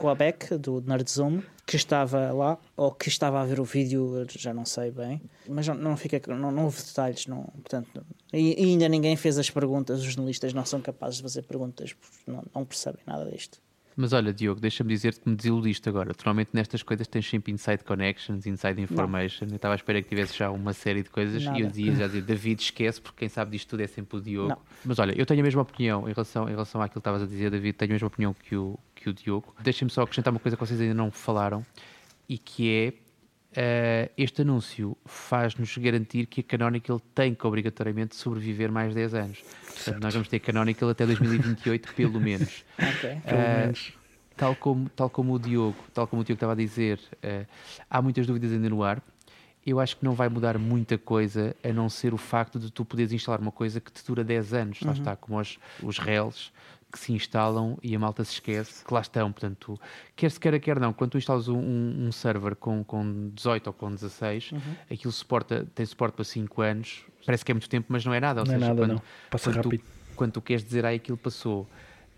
[0.59, 4.91] do Nerdzoom, que estava lá, ou que estava a ver o vídeo, já não sei
[4.91, 9.37] bem, mas não, não, fica, não, não houve detalhes, não, portanto, e ainda ninguém fez
[9.37, 13.29] as perguntas, os jornalistas não são capazes de fazer perguntas, porque não, não percebem nada
[13.31, 13.59] disto.
[13.95, 16.11] Mas olha, Diogo, deixa-me dizer-te que me desiludiste agora.
[16.17, 19.47] Normalmente nestas coisas tens sempre inside connections, inside information.
[19.49, 21.57] Eu estava à espera que tivesse já uma série de coisas Nada.
[21.57, 24.21] e eu dizia já dizer, David, esquece, porque quem sabe disto tudo é sempre o
[24.21, 24.49] Diogo.
[24.49, 24.57] Não.
[24.85, 27.25] Mas olha, eu tenho a mesma opinião em relação, em relação àquilo que estavas a
[27.25, 29.55] dizer, David, tenho a mesma opinião que o, que o Diogo.
[29.61, 31.65] Deixem-me só acrescentar uma coisa que vocês ainda não falaram
[32.27, 32.93] e que é
[33.55, 39.43] eh, este anúncio faz-nos garantir que a Canonical tem que obrigatoriamente sobreviver mais 10 anos.
[39.65, 42.63] Portanto, nós vamos ter Canonical até 2028, pelo menos.
[42.77, 43.21] Ok.
[43.23, 43.93] Pelo Ah, menos.
[44.35, 47.45] tal como, tal como o Diogo, tal como o Diogo estava a dizer, eh,
[47.89, 49.01] há muitas dúvidas ainda no ar.
[49.65, 52.83] Eu acho que não vai mudar muita coisa a não ser o facto de tu
[52.83, 54.81] poderes instalar uma coisa que te dura 10 anos.
[54.81, 56.51] Lá está, como os, os RELs
[56.93, 59.31] que se instalam e a malta se esquece que lá estão.
[59.31, 59.79] Portanto,
[60.15, 63.73] quer se queira, quer não, quando tu instalas um, um server com, com 18 ou
[63.73, 64.51] com 16,
[64.91, 67.01] aquilo suporta, tem suporte para 5 anos.
[67.25, 68.41] Parece que é muito tempo, mas não é nada.
[68.41, 69.01] Ou Não é seja, nada, quando, não.
[69.31, 69.83] Passa quando tu- rápido.
[70.15, 71.67] quando tu queres dizer, ah, aquilo passou.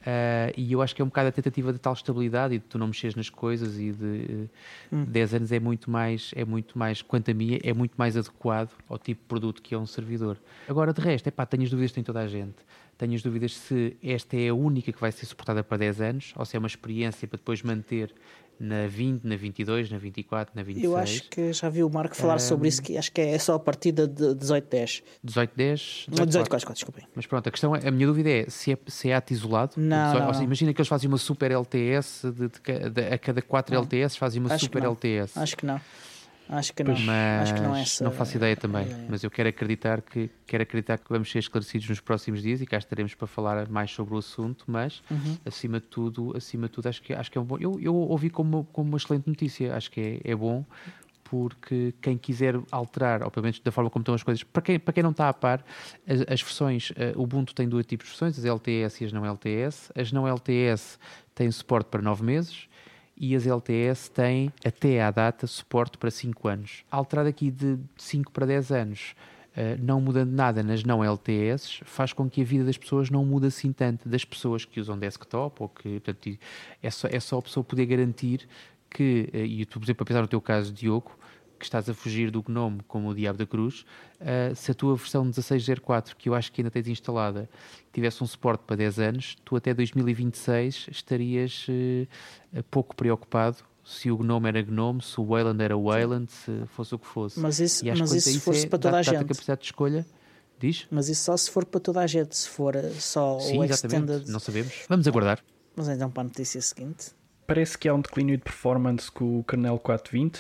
[0.06, 2.66] Ah, e eu acho que é um bocado a tentativa de tal estabilidade e de
[2.66, 4.49] tu não mexeres nas coisas e de
[4.91, 5.03] Hum.
[5.06, 8.70] 10 anos é muito mais, é muito mais, quanto a mim, é muito mais adequado
[8.88, 10.38] ao tipo de produto que é um servidor.
[10.68, 12.56] Agora, de resto, é pá, tenho as dúvidas, tem toda a gente.
[12.97, 16.34] Tenho as dúvidas se esta é a única que vai ser suportada para 10 anos
[16.38, 18.14] ou se é uma experiência para depois manter
[18.60, 20.84] na 20, na 22, na 24, na 26.
[20.91, 23.56] Eu acho que já vi o Marco falar sobre isso, que acho que é só
[23.56, 25.03] a partir de 18-10.
[25.24, 26.49] 18, 10, Não, 18 4.
[26.49, 27.03] quase, quase, desculpem.
[27.16, 29.74] Mas pronto, a questão é, a minha dúvida é se é, se é ato isolado.
[29.78, 30.45] Não, Só- não, ou seja, não.
[30.45, 34.41] Imagina que eles fazem uma super LTS, de, de de- a cada 4 LTS fazem
[34.41, 34.91] uma Acho super não.
[34.91, 35.38] LTS.
[35.38, 35.80] Acho que não.
[36.47, 36.93] Acho que não.
[36.99, 38.03] mas Acho que não é essa.
[38.03, 38.83] não faço ideia também.
[38.85, 39.05] é.
[39.09, 42.65] Mas eu quero acreditar que quero acreditar que vamos ser esclarecidos nos próximos dias e
[42.65, 44.63] cá estaremos para falar mais sobre o assunto.
[44.67, 45.37] Mas Uhum.
[45.45, 47.57] acima de tudo, acima de tudo, acho que acho que é um bom.
[47.59, 49.75] Eu, eu ouvi como, como uma excelente notícia.
[49.75, 50.63] Acho que é, é bom
[51.23, 54.79] porque quem quiser alterar, ou pelo menos da forma como estão as coisas, para quem,
[54.79, 55.65] para quem não está a par,
[56.07, 59.25] as, as versões, o Ubuntu tem dois tipos de versões, as LTS e as não
[59.25, 59.91] LTS.
[59.95, 60.99] As não LTS
[61.33, 62.67] têm suporte para 9 meses
[63.18, 66.84] e as LTS têm, até à data, suporte para 5 anos.
[66.91, 69.16] Alterar aqui de 5 para 10 anos,
[69.55, 73.26] eh, não mudando nada nas não LTS, faz com que a vida das pessoas não
[73.26, 74.09] mude assim tanto.
[74.09, 76.38] Das pessoas que usam desktop, ou que portanto,
[76.84, 78.47] é, só, é só a pessoa poder garantir
[78.89, 81.18] que, eh, e tu, por exemplo, a pensar no teu caso, Diogo,
[81.66, 83.86] que estás a fugir do Gnome como o Diabo da Cruz,
[84.20, 87.49] eh, se a tua versão 1604, que eu acho que ainda tens instalada,
[87.91, 92.07] tivesse um suporte para 10 anos, tu até 2026 estarias eh,
[92.70, 96.99] pouco preocupado se o Gnome era Gnome, se o Wayland era Wayland, se fosse o
[96.99, 97.39] que fosse.
[97.39, 99.28] Mas isso, E mas isso se isso fosse é- para toda a dá-te- dá-te gente.
[99.28, 100.05] capacidade de escolha.
[100.57, 100.88] Diz?
[100.89, 102.36] Mas isso só se for para toda a gente.
[102.36, 104.03] Se for eh, só Sim, o exatamente.
[104.11, 104.32] Extended.
[104.32, 104.74] Não sabemos.
[104.89, 105.39] Vamos aguardar.
[105.76, 107.11] Mas então para a notícia seguinte.
[107.45, 110.39] Parece que há um declínio de performance com o kernel 420.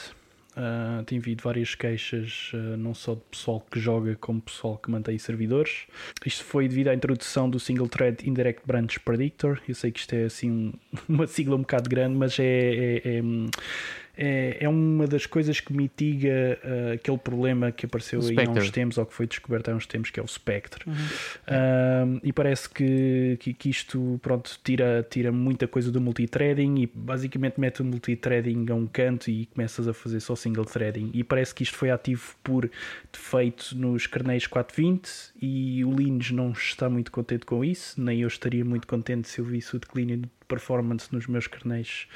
[0.57, 4.89] Ah, tem havido várias queixas, ah, não só de pessoal que joga, como pessoal que
[4.89, 5.85] mantém servidores.
[6.25, 9.59] Isto foi devido à introdução do Single Thread Indirect Branch Predictor.
[9.67, 10.73] Eu sei que isto é assim um-
[11.09, 13.21] uma sigla um bocado grande, mas é, é, é,
[14.17, 18.69] é, é uma das coisas que mitiga uh, aquele problema que apareceu aí há uns
[18.71, 20.83] tempos, ou que foi descoberto há uns tempos, que é o Spectre.
[20.87, 20.93] Uhum.
[20.93, 26.87] Uh, e parece que, que, que, isto pronto, tira, tira muita coisa do multithreading e
[26.87, 31.11] basicamente mete o multithreading a um canto e começas a fazer só single threading.
[31.13, 32.69] E parece que isto foi ativo por
[33.11, 38.27] defeito nos kernels 420 e o Linux não está muito contente com isso, nem eu
[38.27, 42.07] estaria muito contente se eu visse o declínio de performance nos meus kernels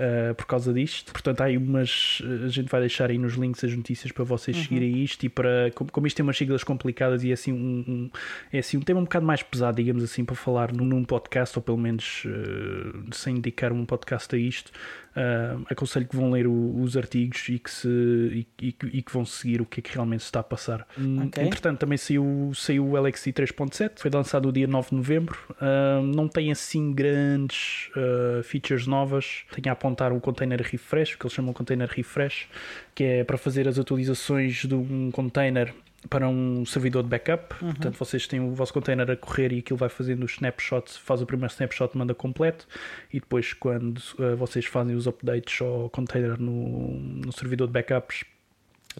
[0.00, 1.12] uh, por causa disto.
[1.12, 2.22] Portanto, há aí umas.
[2.44, 4.62] A gente vai deixar aí nos links as notícias para vocês uhum.
[4.62, 5.70] seguirem isto e para.
[5.74, 8.10] Como, como isto tem umas siglas complicadas e é assim um, um,
[8.52, 11.58] é assim um tema um bocado mais pesado, digamos assim, para falar num, num podcast,
[11.58, 14.70] ou pelo menos uh, sem indicar um podcast a isto.
[15.16, 19.10] Uh, aconselho que vão ler o, os artigos e que, se, e, e, e, que
[19.10, 20.86] vão seguir o que é que realmente se está a passar.
[20.98, 21.42] Hum, okay.
[21.42, 25.38] Entretanto, também saiu, saiu o LXI 3.7, foi lançado no dia 9 de novembro.
[25.52, 29.44] Uh, não tem assim grandes uh, features novas.
[29.52, 32.46] Tem a apontar o container refresh, o que eles chamam de container refresh,
[32.94, 35.72] que é para fazer as atualizações de um container
[36.08, 37.54] para um servidor de backup.
[37.62, 37.72] Uhum.
[37.72, 41.22] Portanto, vocês têm o vosso container a correr e aquilo vai fazendo os snapshots, faz
[41.22, 42.66] o primeiro snapshot, manda completo
[43.12, 48.24] e depois, quando uh, vocês fazem os updates ao container no, no servidor de backups,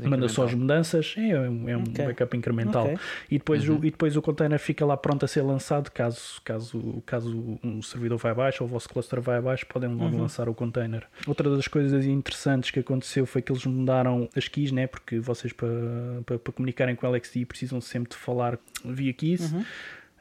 [0.04, 2.06] manda só as mudanças, é, é um, é um okay.
[2.06, 2.84] backup incremental.
[2.84, 2.98] Okay.
[3.30, 3.76] E, depois uhum.
[3.76, 5.90] o, e depois o container fica lá pronto a ser lançado.
[5.90, 10.14] Caso, caso, caso um servidor vai abaixo ou o vosso cluster vai abaixo, podem logo
[10.14, 10.22] uhum.
[10.22, 11.06] lançar o container.
[11.26, 14.86] Outra das coisas interessantes que aconteceu foi que eles mudaram as keys, né?
[14.86, 15.68] porque vocês para,
[16.24, 19.52] para, para comunicarem com o LXD precisam sempre de falar via keys.
[19.52, 19.64] Uhum.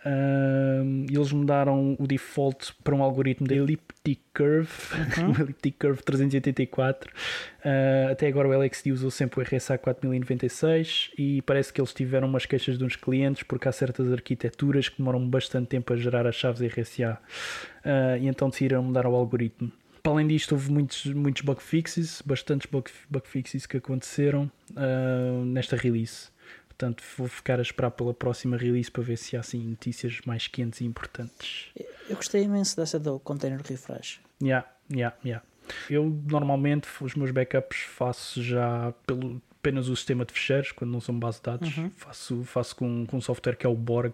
[0.06, 4.70] Uh, eles mudaram o default para um algoritmo da Elliptic Curve,
[5.18, 5.32] uhum.
[5.41, 7.12] Elliptic Curve 384.
[7.12, 12.28] Uh, até agora o LXD usou sempre o RSA 4096 e parece que eles tiveram
[12.28, 16.28] umas queixas de uns clientes porque há certas arquiteturas que demoram bastante tempo a gerar
[16.28, 17.18] as chaves RSA
[17.84, 19.72] uh, e então decidiram mudar o algoritmo.
[20.03, 25.43] Para além disto, houve muitos, muitos bug fixes, bastantes bug, bug fixes que aconteceram uh,
[25.45, 26.30] nesta release.
[26.78, 30.47] Portanto, vou ficar a esperar pela próxima release para ver se há assim notícias mais
[30.47, 31.67] quentes e importantes.
[32.09, 34.19] Eu gostei imenso dessa do container refresh.
[34.43, 35.45] Yeah, yeah, yeah.
[35.89, 41.01] Eu normalmente os meus backups faço já pelo apenas o sistema de fecheiros, quando não
[41.01, 41.89] são base de dados, uhum.
[41.89, 44.13] faço, faço com, com um software que é o Borg.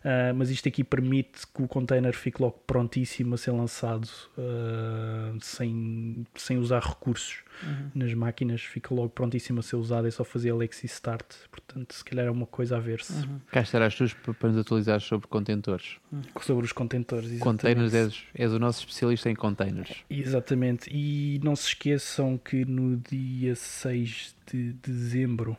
[0.00, 5.38] Uh, mas isto aqui permite que o container fique logo prontíssimo a ser lançado uh,
[5.42, 7.90] sem, sem usar recursos uhum.
[7.94, 11.26] nas máquinas, fica logo prontíssimo a ser usado, é só fazer Alexi Start.
[11.50, 13.12] Portanto, se calhar é uma coisa a ver-se.
[13.12, 13.40] Uhum.
[13.52, 15.98] Cá estarás tu para nos atualizar sobre contentores.
[16.10, 16.22] Uhum.
[16.40, 20.02] Sobre os contentores, Containers, és, és o nosso especialista em containers.
[20.08, 25.58] Exatamente, e não se esqueçam que no dia 6 de dezembro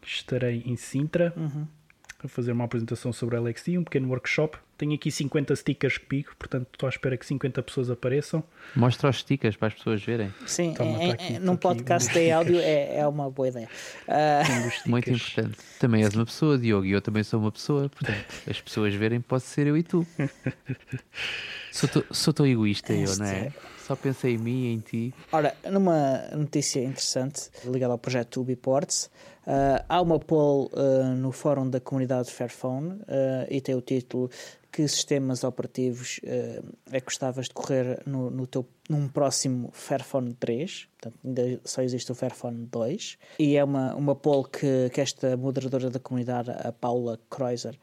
[0.00, 1.34] estarei em Sintra.
[1.36, 1.79] Uhum
[2.26, 4.58] a fazer uma apresentação sobre a LXD, um pequeno workshop.
[4.76, 8.42] Tenho aqui 50 stickers que pico, portanto estou à espera que 50 pessoas apareçam.
[8.74, 10.32] Mostra os stickers para as pessoas verem.
[10.46, 13.68] Sim, Toma, é, aqui, num podcast de áudio é, é uma boa ideia.
[14.08, 14.88] Uh...
[14.88, 15.58] Muito importante.
[15.78, 19.20] Também és uma pessoa, Diogo, e eu também sou uma pessoa, portanto, as pessoas verem,
[19.20, 20.06] pode ser eu e tu.
[22.10, 23.52] sou, tão egoísta eu, não é?
[23.90, 25.14] Só pensei em mim e em ti.
[25.32, 29.10] Ora, numa notícia interessante ligada ao projeto Ubiports,
[29.46, 34.30] Uh, há uma poll uh, no fórum da comunidade Fairphone uh, e tem o título
[34.70, 40.86] que sistemas operativos é que gostavas de correr no, no teu, num próximo Fairphone 3,
[40.92, 45.36] portanto ainda só existe o Fairphone 2, e é uma, uma poll que, que esta
[45.36, 47.76] moderadora da comunidade, a Paula Kreuzer,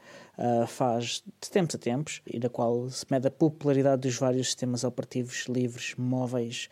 [0.69, 4.85] faz de tempos a tempos, e na qual se mede a popularidade dos vários sistemas
[4.85, 6.69] operativos livres móveis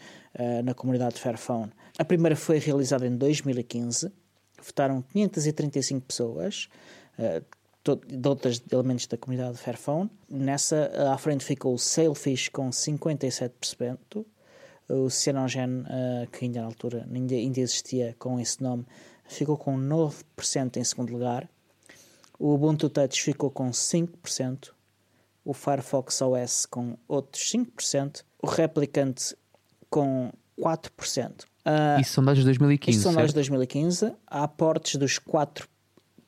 [0.64, 1.74] na comunidade Fairphone.
[2.00, 4.14] A primeira foi realizada em 2015,
[4.66, 6.70] votaram 535 pessoas,
[7.20, 7.44] uh,
[8.08, 10.10] de outros elementos da comunidade Fairphone.
[10.30, 14.26] Nessa, uh, à frente ficou o Sailfish com 57%,
[14.90, 18.86] o Cyanogen, uh, que ainda na altura ainda existia com esse nome,
[19.28, 21.50] ficou com 9% em segundo lugar.
[22.38, 24.72] O Ubuntu Touch ficou com 5%,
[25.44, 29.34] o Firefox OS com outros 5%, o Replicant
[29.90, 31.46] com 4%.
[31.66, 32.98] Uh, Isso são dados de 2015.
[32.98, 34.14] Isso são dados de 2015.
[34.28, 35.68] Há aportes dos quatro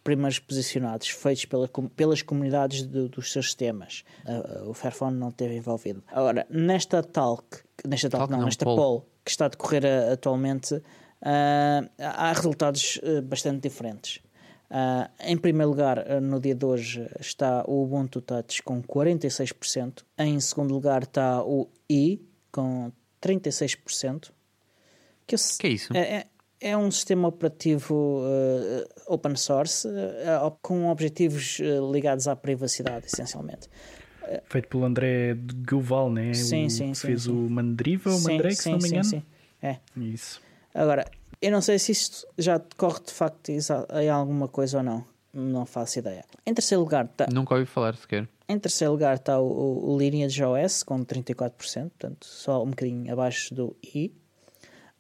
[0.04, 4.06] primeiros posicionados feitos pela, pelas comunidades do, dos seus sistemas.
[4.26, 6.02] Uh, o Fairphone não esteve envolvido.
[6.08, 8.78] Agora, nesta talk, nesta talk, talk não, não, nesta poll.
[8.78, 10.84] poll que está a decorrer uh, atualmente, uh,
[12.00, 14.22] há resultados bastante diferentes.
[15.20, 20.04] em primeiro lugar, no dia de hoje, está o Ubuntu Touch com 46%.
[20.18, 24.32] Em segundo lugar está o i com 36%.
[25.28, 25.96] Que, eu, que é isso?
[25.96, 26.28] É, é,
[26.60, 33.70] é um sistema operativo uh, open source uh, com objetivos uh, ligados à privacidade, essencialmente.
[34.46, 36.34] Feito pelo André de Guval, né?
[36.34, 37.08] Sim, o, sim, sim.
[37.08, 37.32] Fez sim.
[37.32, 39.04] o Mandriva ou Mandré, se não me engano.
[39.04, 39.26] Sim, sim.
[39.62, 39.78] É.
[39.96, 40.42] Isso.
[40.74, 41.06] Agora,
[41.42, 45.06] eu não sei se isto já decorre de facto em alguma coisa ou não.
[45.34, 46.26] Não faço ideia.
[46.46, 47.28] Em terceiro lugar está.
[47.32, 48.28] Nunca ouvi falar sequer.
[48.50, 51.52] Em terceiro lugar está o, o Lineage OS com 34%,
[51.90, 54.12] portanto, só um bocadinho abaixo do i.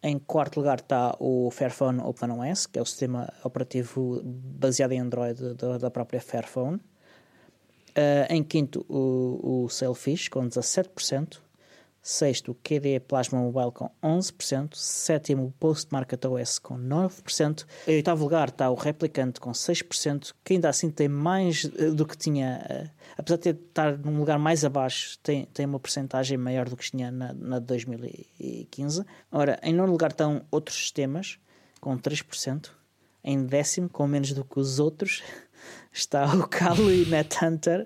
[0.01, 5.55] Em quarto lugar está o Fairphone OpenOS, que é o sistema operativo baseado em Android
[5.55, 6.77] da, da própria Fairphone.
[6.77, 11.39] Uh, em quinto, o, o Sailfish, com 17%.
[12.07, 14.75] Sexto, QD Plasma Mobile com 11%.
[14.75, 17.65] Sétimo, Postmarket OS com 9%.
[17.85, 22.05] Em oitavo lugar está o Replicant com 6%, que ainda assim tem mais eh, do
[22.05, 26.69] que tinha, uh, apesar de estar num lugar mais abaixo, tem, tem uma porcentagem maior
[26.69, 29.03] do que tinha na, na 2015.
[29.29, 31.37] Ora, em nono lugar estão outros sistemas
[31.81, 32.69] com 3%.
[33.21, 35.23] Em décimo, com menos do que os outros,
[35.91, 37.85] está o Kali NetHunter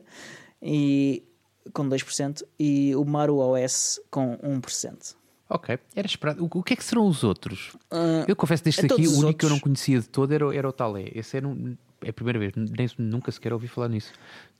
[0.62, 1.24] e
[1.74, 5.16] com 2% e o Maru OS com 1%.
[5.50, 6.44] Ok, era esperado.
[6.44, 7.74] O, o que é que serão os outros?
[7.92, 9.36] Uh, eu confesso deste aqui, o único outros...
[9.36, 11.12] que eu não conhecia de todo era, era o Talé.
[11.14, 14.14] Esse era um, é a primeira vez, nem, nunca sequer ouvi falar nisso.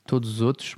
[0.04, 0.74] Todos os outros,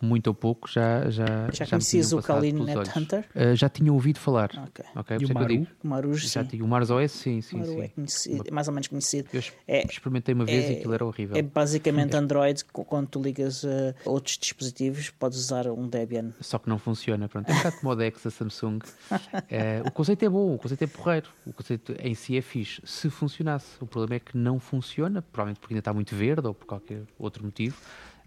[0.00, 3.24] muito ou pouco, já já Já, já conhecias o Kalin Net Hunter?
[3.34, 4.50] Uh, já tinha ouvido falar.
[4.68, 4.84] Ok.
[4.94, 5.66] okay e o Maru?
[5.82, 7.56] O Maru, já tinha, o Mars OS, sim, sim.
[7.56, 7.80] O Maru sim.
[7.80, 9.28] é conhecido, mais ou menos conhecido.
[9.32, 11.36] Eu é, experimentei uma vez é, e aquilo era horrível.
[11.36, 16.32] É basicamente Android, quando tu ligas a uh, outros dispositivos, podes usar um Debian.
[16.40, 17.48] Só que não funciona, pronto.
[17.48, 18.78] É um bocado como o Dex da Samsung.
[19.50, 21.28] é, o conceito é bom, o conceito é porreiro.
[21.44, 22.80] O conceito em si é fixe.
[22.84, 26.54] Se funcionasse, o problema é que não funciona, provavelmente porque ainda está muito verde ou
[26.54, 27.76] por qualquer outro motivo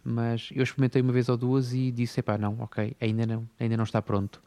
[0.04, 3.78] mas eu experimentei uma vez ou duas e disse, epá, não, ok, ainda não, ainda
[3.78, 4.42] não está pronto.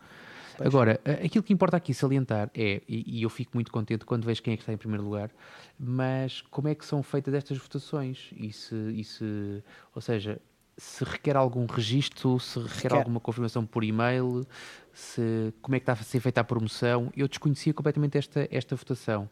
[0.57, 0.69] Pois.
[0.69, 4.55] Agora, aquilo que importa aqui salientar é, e, eu fico muito contente quando vejo quem
[4.55, 5.31] é que está em primeiro lugar,
[5.79, 8.31] mas como é que são feitas estas votações?
[8.37, 9.63] E se, e se
[9.95, 10.41] ou seja,
[10.77, 14.47] se requer algum registro, se requer, requer, alguma confirmação por e-mail,
[14.95, 17.13] se, como é que está a ser feita a promoção.
[17.17, 19.29] Eu desconhecia completamente esta, esta votação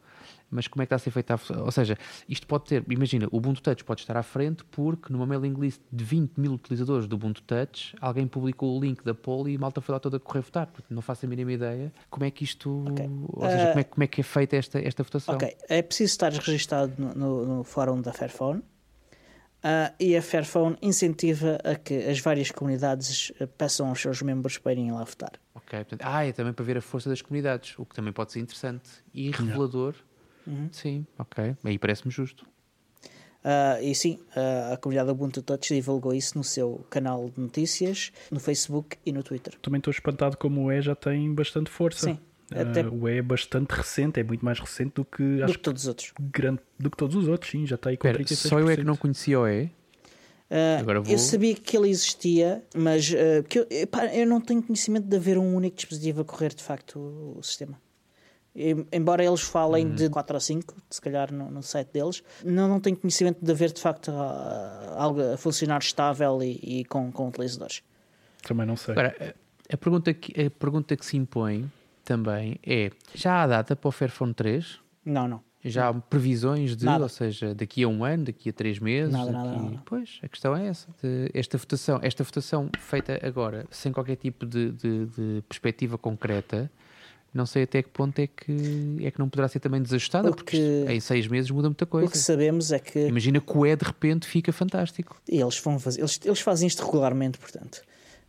[0.52, 1.62] mas como é que está a ser feita a...
[1.62, 1.96] Ou seja,
[2.28, 5.80] isto pode ter, imagina, o Ubuntu Touch pode estar à frente porque numa mailing list
[5.90, 9.58] de 20 mil utilizadores do Ubuntu Touch, alguém publicou o link da poll e a
[9.58, 10.68] malta foi lá toda a correr votar.
[10.90, 12.84] Não faço a mínima ideia como é que isto...
[12.90, 13.08] Okay.
[13.28, 13.68] Ou seja, uh...
[13.68, 15.34] como, é, como é que é feita esta, esta votação.
[15.34, 18.62] Ok, é preciso estar registado no, no, no fórum da Fairphone.
[19.62, 24.58] Uh, e a Fairphone incentiva a que as várias comunidades eh, peçam aos seus membros
[24.58, 25.32] para irem lá votar.
[25.54, 28.32] Ok, portanto, ah, é também para ver a força das comunidades, o que também pode
[28.32, 29.94] ser interessante e revelador
[30.46, 30.68] Uhum.
[30.72, 31.56] Sim, ok.
[31.64, 32.46] Aí parece-me justo.
[33.44, 38.12] Uh, e sim, uh, a comunidade Ubuntu Touch divulgou isso no seu canal de notícias,
[38.30, 39.58] no Facebook e no Twitter.
[39.60, 42.06] Também estou espantado como o E já tem bastante força.
[42.06, 42.18] Sim.
[42.60, 42.82] Até...
[42.82, 45.82] Uh, o E é bastante recente, é muito mais recente do que, do que todos
[45.82, 46.12] os outros.
[46.20, 48.48] Grande, do que todos os outros, sim, já está aí com Pera, 36%.
[48.48, 49.70] Só eu é que não conhecia o E.
[50.78, 51.10] Agora vou...
[51.10, 53.10] Eu sabia que ele existia, mas
[53.48, 53.66] que eu,
[54.12, 57.42] eu não tenho conhecimento de haver um único dispositivo a correr de facto o, o
[57.42, 57.80] sistema
[58.92, 59.94] embora eles falem uhum.
[59.94, 63.50] de 4 ou 5, se calhar no, no site deles, não, não tenho conhecimento de
[63.50, 64.10] haver de facto
[64.96, 67.82] algo a funcionar estável e, e com, com utilizadores.
[68.42, 68.92] Também não sei.
[68.92, 69.34] Agora,
[69.72, 71.70] a, pergunta que, a pergunta que se impõe
[72.12, 74.78] também é: já há data para o Fairphone 3?
[75.04, 75.40] Não, não.
[75.64, 77.04] Já há previsões de, nada.
[77.04, 79.12] ou seja, daqui a um ano, daqui a três meses?
[79.12, 79.46] Nada, daqui...
[79.46, 79.82] nada, nada.
[79.86, 80.88] Pois, a questão é essa.
[81.32, 86.68] Esta votação, esta votação feita agora, sem qualquer tipo de, de, de perspectiva concreta,
[87.32, 90.58] não sei até que ponto é que, é que não poderá ser também desajustada, porque,
[90.58, 92.08] porque em seis meses muda muita coisa.
[92.08, 93.06] O que sabemos é que.
[93.06, 95.22] Imagina que o E de repente fica fantástico.
[95.28, 97.82] E eles, vão fazer, eles, eles fazem isto regularmente, portanto.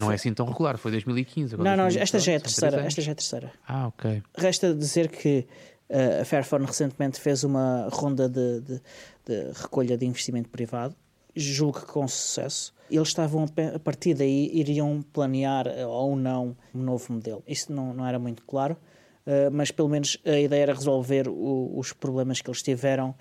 [0.05, 1.55] Não é assim tão regular, foi 2015.
[1.55, 2.81] Agora não, não, esta já é a terceira.
[2.81, 3.51] Esta já é a terceira.
[3.67, 4.23] Ah, ok.
[4.37, 5.47] Resta dizer que
[5.89, 8.81] uh, a Fairphone recentemente fez uma ronda de, de,
[9.25, 10.95] de recolha de investimento privado,
[11.35, 12.73] julgo que com sucesso.
[12.89, 17.43] Eles estavam, a partir daí, iriam planear eh, ou não um novo modelo.
[17.47, 18.77] Isso não, não era muito claro
[19.25, 23.15] uh, mas pelo menos a ideia era resolver o, os problemas que eles tiveram,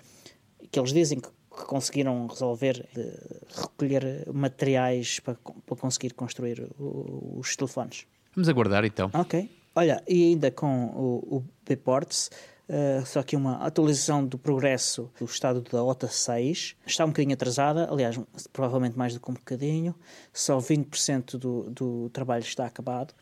[0.71, 3.13] que eles dizem que, que conseguiram resolver, de
[3.55, 8.05] recolher materiais para, para conseguir construir os telefones.
[8.35, 9.09] Vamos aguardar então.
[9.13, 9.49] Ok.
[9.75, 12.29] Olha, e ainda com o, o Biports,
[12.63, 17.33] Uh, só que uma atualização do progresso do estado da OTA 6 está um bocadinho
[17.33, 18.17] atrasada, aliás,
[18.53, 19.93] provavelmente mais do que um bocadinho,
[20.31, 23.13] só 20% do, do trabalho está acabado.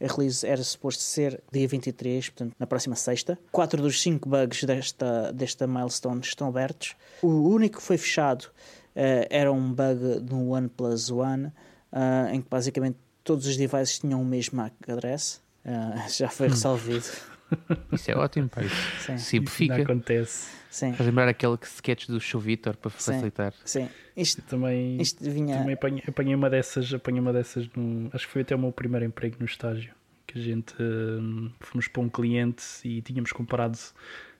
[0.00, 3.38] A release era suposto ser dia 23, portanto, na próxima sexta.
[3.50, 6.94] Quatro dos cinco bugs desta, desta milestone estão abertos.
[7.20, 12.48] O único que foi fechado uh, era um bug no OnePlus One, uh, em que
[12.48, 15.40] basicamente todos os devices tinham o mesmo MAC address.
[15.64, 17.06] Uh, já foi resolvido.
[17.92, 18.68] Isso é ótimo, pai.
[19.00, 19.18] Sim.
[19.18, 19.74] Simplifica.
[19.74, 20.58] Isso acontece.
[20.70, 20.92] Sim.
[20.92, 23.52] Faz lembrar aquele sketch do show Vitor para facilitar.
[23.64, 23.86] Sim.
[23.86, 23.88] Sim.
[24.16, 25.58] Isto, também, isto vinha...
[25.58, 28.72] também apanhei, apanhei, uma dessas, apanhei uma dessas num, acho que foi até o meu
[28.72, 29.92] primeiro emprego no estágio.
[30.26, 33.78] Que a gente um, fomos para um cliente e tínhamos comparado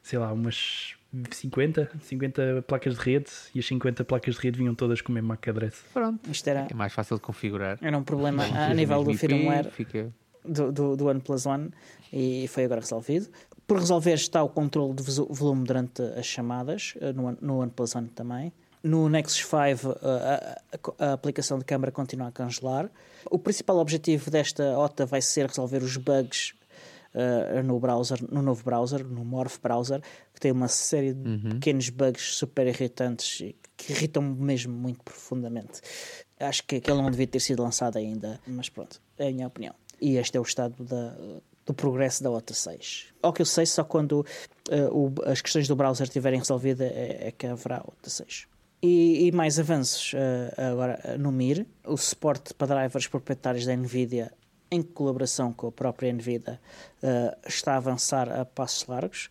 [0.02, 0.94] sei lá, umas
[1.30, 5.14] 50, 50 placas de rede e as 50 placas de rede vinham todas com o
[5.14, 5.84] mesmo MAC address.
[5.92, 6.30] Pronto.
[6.30, 7.78] Isto era, É mais fácil de configurar.
[7.80, 10.12] era um problema a nível do firmware Fica...
[10.44, 11.70] do, do, do OnePlus One
[12.12, 13.28] e foi agora resolvido.
[13.66, 18.08] Por resolver está o controle de volume durante as chamadas, eh, no, no OnePlus One
[18.08, 18.52] também.
[18.82, 20.58] No Nexus 5 eh, a,
[21.04, 22.90] a- a aplicação de câmara continua a congelar.
[23.30, 26.54] O principal objetivo desta OTA vai ser resolver os bugs
[27.12, 30.00] eh, no browser, no novo browser, no Morph browser,
[30.32, 35.80] que tem uma série de pequenos bugs super irritantes que irritam-me mesmo muito profundamente.
[36.40, 39.74] Acho que aquele não devia ter sido lançado ainda, mas pronto, é a minha opinião.
[40.00, 41.14] E este é o estado da-
[41.66, 43.06] do progresso da OTA 6.
[43.22, 44.24] Ao que eu sei, só quando
[44.70, 48.46] eh, o- as questões do browser estiverem resolvidas é, é que haverá OTA 6.
[48.82, 53.74] E, e mais avanços eh, agora eh, no MIR, o suporte para drivers proprietários da
[53.76, 54.32] NVIDIA
[54.70, 56.60] em colaboração com a própria NVIDIA
[57.02, 59.30] eh, está a avançar a passos largos.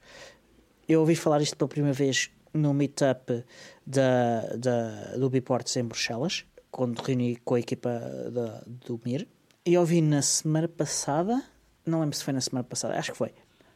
[0.87, 3.43] Eu ouvi falar isto pela primeira vez no meetup
[3.85, 7.89] da, da, do Biports em Bruxelas, quando reuni com a equipa
[8.31, 9.27] da, do MIR.
[9.67, 11.43] E ouvi na semana passada,
[11.85, 13.31] não lembro se foi na semana passada, acho que foi,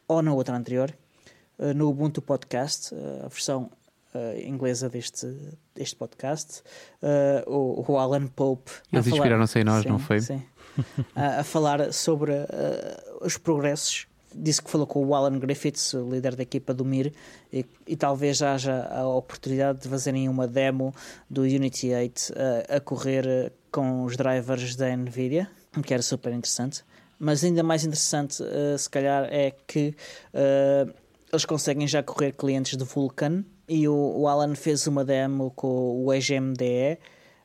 [0.08, 0.90] ou na outra anterior,
[1.58, 3.70] eh, no Ubuntu Podcast, eh, a versão
[4.14, 5.26] eh, inglesa deste,
[5.74, 6.62] deste podcast,
[7.46, 8.70] o, o Alan Pope.
[8.90, 10.20] Eles inspiraram-se em nós, Sim, não foi?
[10.20, 10.42] Sim.
[11.14, 14.06] a, a falar sobre eh, os progressos.
[14.34, 17.12] Disse que falou com o Alan Griffiths, o líder da equipa do MIR,
[17.52, 20.94] e, e talvez haja a oportunidade de fazerem uma demo
[21.28, 25.50] do Unity 8 eh, a correr eh, com os drivers da Nvidia,
[25.80, 26.84] que era super interessante.
[27.18, 29.94] Mas ainda mais interessante, eh, se calhar, é que
[30.34, 30.86] eh,
[31.32, 36.04] eles conseguem já correr clientes de Vulkan e o, o Alan fez uma demo com
[36.04, 36.98] o EGMDE,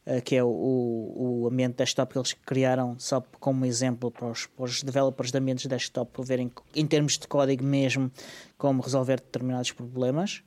[0.05, 4.45] eh, que é o, o, ambiente desktop que eles criaram só como exemplo para os,
[4.45, 8.09] para os developers de ambientes desktop verem em termos de código mesmo
[8.57, 10.43] como resolver determinados problemas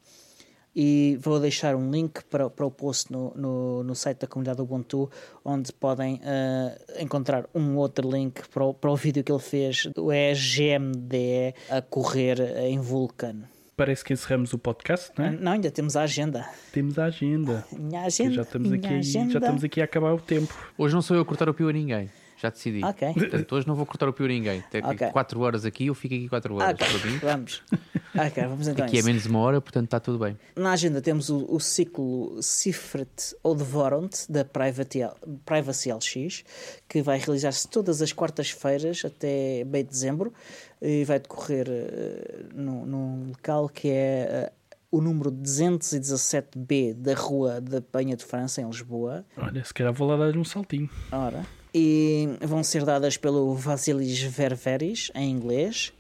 [0.75, 4.61] e vou deixar um link para, para o post no, no, no site da comunidade
[4.63, 5.11] Ubuntu
[5.45, 9.87] onde podem eh, encontrar um outro link para o, para o vídeo que ele fez
[9.95, 13.43] do EGMDE a correr em Vulkan
[13.77, 15.31] Parece que encerramos o podcast, não é?
[15.31, 17.65] não, ainda temos a agenda Temos a agenda.
[17.73, 19.33] minha agenda, já estamos, minha aqui, agenda.
[19.33, 20.55] já estamos aqui a acabar o tempo.
[20.77, 22.11] Hoje não sou eu a cortar o pio a ninguém.
[22.41, 22.83] Já decidi.
[22.85, 23.13] Ok.
[23.13, 24.63] Portanto, hoje não vou cortar o pio a ninguém.
[24.71, 25.09] Tem Ok.
[25.11, 26.71] 4 horas aqui, eu fico aqui 4 horas.
[26.75, 27.63] Ok, Para mim, vamos.
[28.15, 30.37] Ok, vamos então aqui é menos uma hora, portanto está tudo bem.
[30.57, 35.13] Na agenda temos o, o ciclo Cifret ou Devorant da Private L-
[35.45, 36.45] Privacy LX,
[36.89, 40.33] que vai realizar-se todas as quartas-feiras até meio de dezembro
[40.83, 43.93] e vai decorrer eh, num, num local que é
[44.49, 44.53] eh,
[44.91, 49.25] o número 217B da Rua da Penha de França, em Lisboa.
[49.37, 50.89] Olha, se calhar vou lá dar um saltinho.
[51.13, 51.45] Ora.
[51.73, 55.93] E vão ser dadas pelo Vasilis Ververis, em inglês.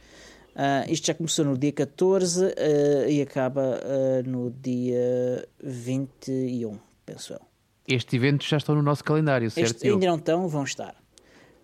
[0.54, 7.32] Ah, isto já começou no dia 14 ah, e acaba ah, no dia 21, penso
[7.32, 7.40] eu.
[7.88, 9.76] Estes eventos já estão no nosso calendário, certo?
[9.76, 10.94] Este, ainda não estão, vão estar.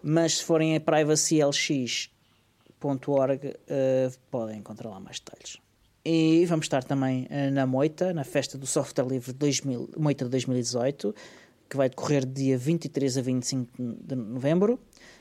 [0.02, 3.54] Mas se forem a privacylx.org
[4.30, 5.58] podem encontrar lá mais detalhes.
[6.04, 11.14] E vamos estar também na Moita, na festa do Software Livre 2000, Moita de 2018,
[11.68, 14.78] que vai decorrer de dia 23 a 25 de novembro.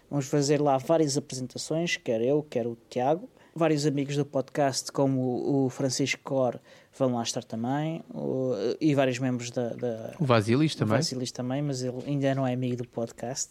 [0.10, 3.30] Vamos fazer lá várias apresentações, quer eu, quer o Tiago.
[3.56, 6.60] Vários amigos do podcast, como o Francisco Cor,
[6.98, 8.04] vão lá estar também.
[8.14, 10.98] o- e vários membros da, da, O Vasilis o também.
[10.98, 13.50] Vasilis também, mas ele ainda não é amigo do podcast.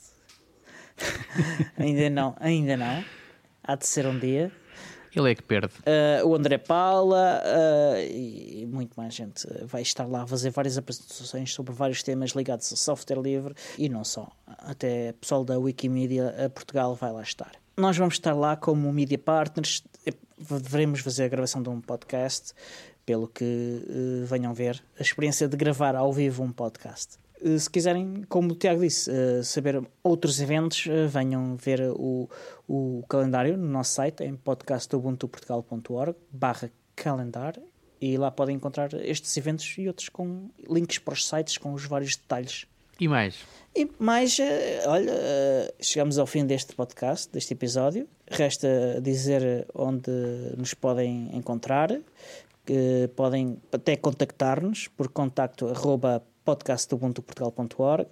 [1.79, 3.05] ainda não, ainda não.
[3.63, 4.53] Há de ser um dia.
[5.15, 5.73] Ele é que perde.
[5.81, 10.77] Uh, o André Paula uh, e muito mais gente vai estar lá a fazer várias
[10.77, 14.31] apresentações sobre vários temas ligados ao software livre e não só.
[14.59, 17.53] Até pessoal da Wikimedia a Portugal vai lá estar.
[17.77, 19.83] Nós vamos estar lá como media partners,
[20.63, 22.53] devemos fazer a gravação de um podcast,
[23.05, 27.19] pelo que uh, venham ver a experiência de gravar ao vivo um podcast.
[27.43, 32.29] Uh, Se quiserem, como o Tiago disse, uh, saber outros eventos, uh, venham ver o,
[32.69, 37.55] o calendário no nosso site em podcastubuntuportugal.org barra calendar
[38.01, 41.85] e lá podem encontrar estes eventos e outros com links para os sites com os
[41.87, 42.67] vários detalhes.
[43.01, 43.37] E mais?
[43.75, 48.09] E mais, eh, olha, eh, chegamos ao fim deste podcast, deste episódio.
[48.31, 50.11] Resta dizer onde
[50.57, 51.91] nos podem encontrar,
[52.65, 58.09] que podem até contactar-nos por contacto arroba podcastubuntuportugal.org.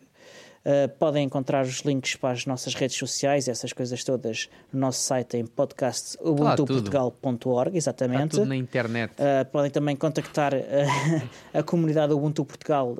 [0.64, 5.00] Uh, podem encontrar os links para as nossas redes sociais, essas coisas todas, no nosso
[5.00, 8.36] site em podcastubuntuportugal.org, Está exatamente.
[8.36, 9.12] tudo na internet.
[9.14, 10.60] Uh, podem também contactar uh,
[11.52, 12.96] a comunidade Ubuntu Portugal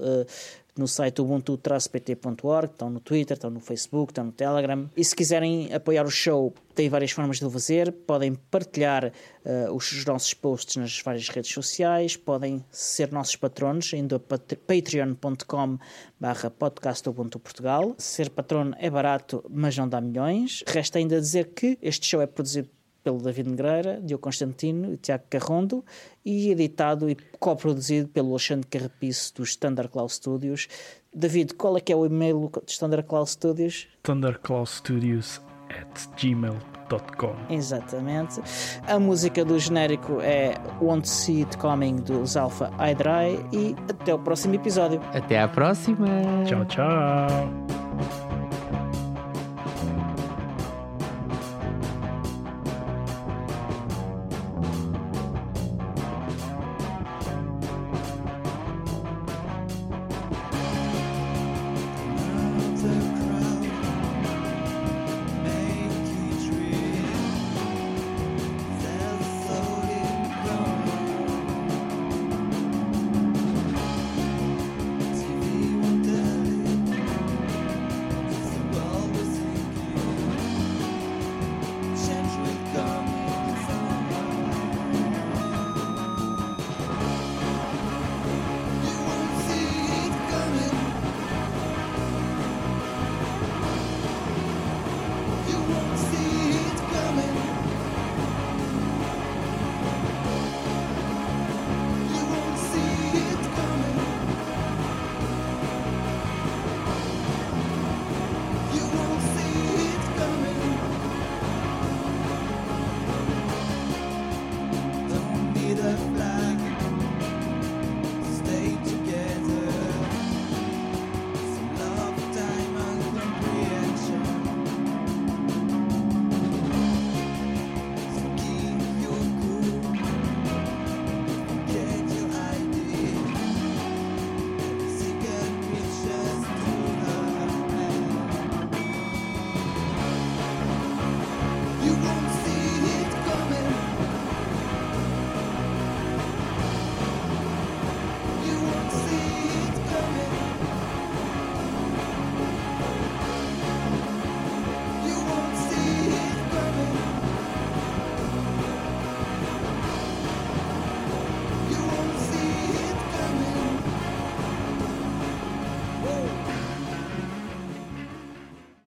[0.76, 4.88] no site ubuntu-pt.org, estão no Twitter, estão no Facebook, estão no Telegram.
[4.96, 7.92] E se quiserem apoiar o show, tem várias formas de o fazer.
[7.92, 14.16] Podem partilhar uh, os nossos posts nas várias redes sociais, podem ser nossos patronos, indo
[14.16, 15.78] a patreon.com
[16.18, 17.94] barra podcast Ubuntu Portugal.
[17.98, 20.64] Ser patrono é barato, mas não dá milhões.
[20.66, 22.68] Resta ainda dizer que este show é produzido
[23.02, 25.84] pelo David Negreira, Diogo Constantino e Tiago Carrondo
[26.24, 30.68] e editado e coproduzido pelo Alexandre Carrapice dos Standard Cloud Studios.
[31.14, 33.88] David, qual é que é o e-mail do Standard Cloud Studios?
[35.72, 38.40] at gmail.com Exatamente.
[38.86, 44.18] A música do genérico é Won't See It Coming dos Alpha Hydra e até o
[44.18, 45.00] próximo episódio.
[45.14, 46.06] Até à próxima!
[46.46, 48.21] Tchau, tchau!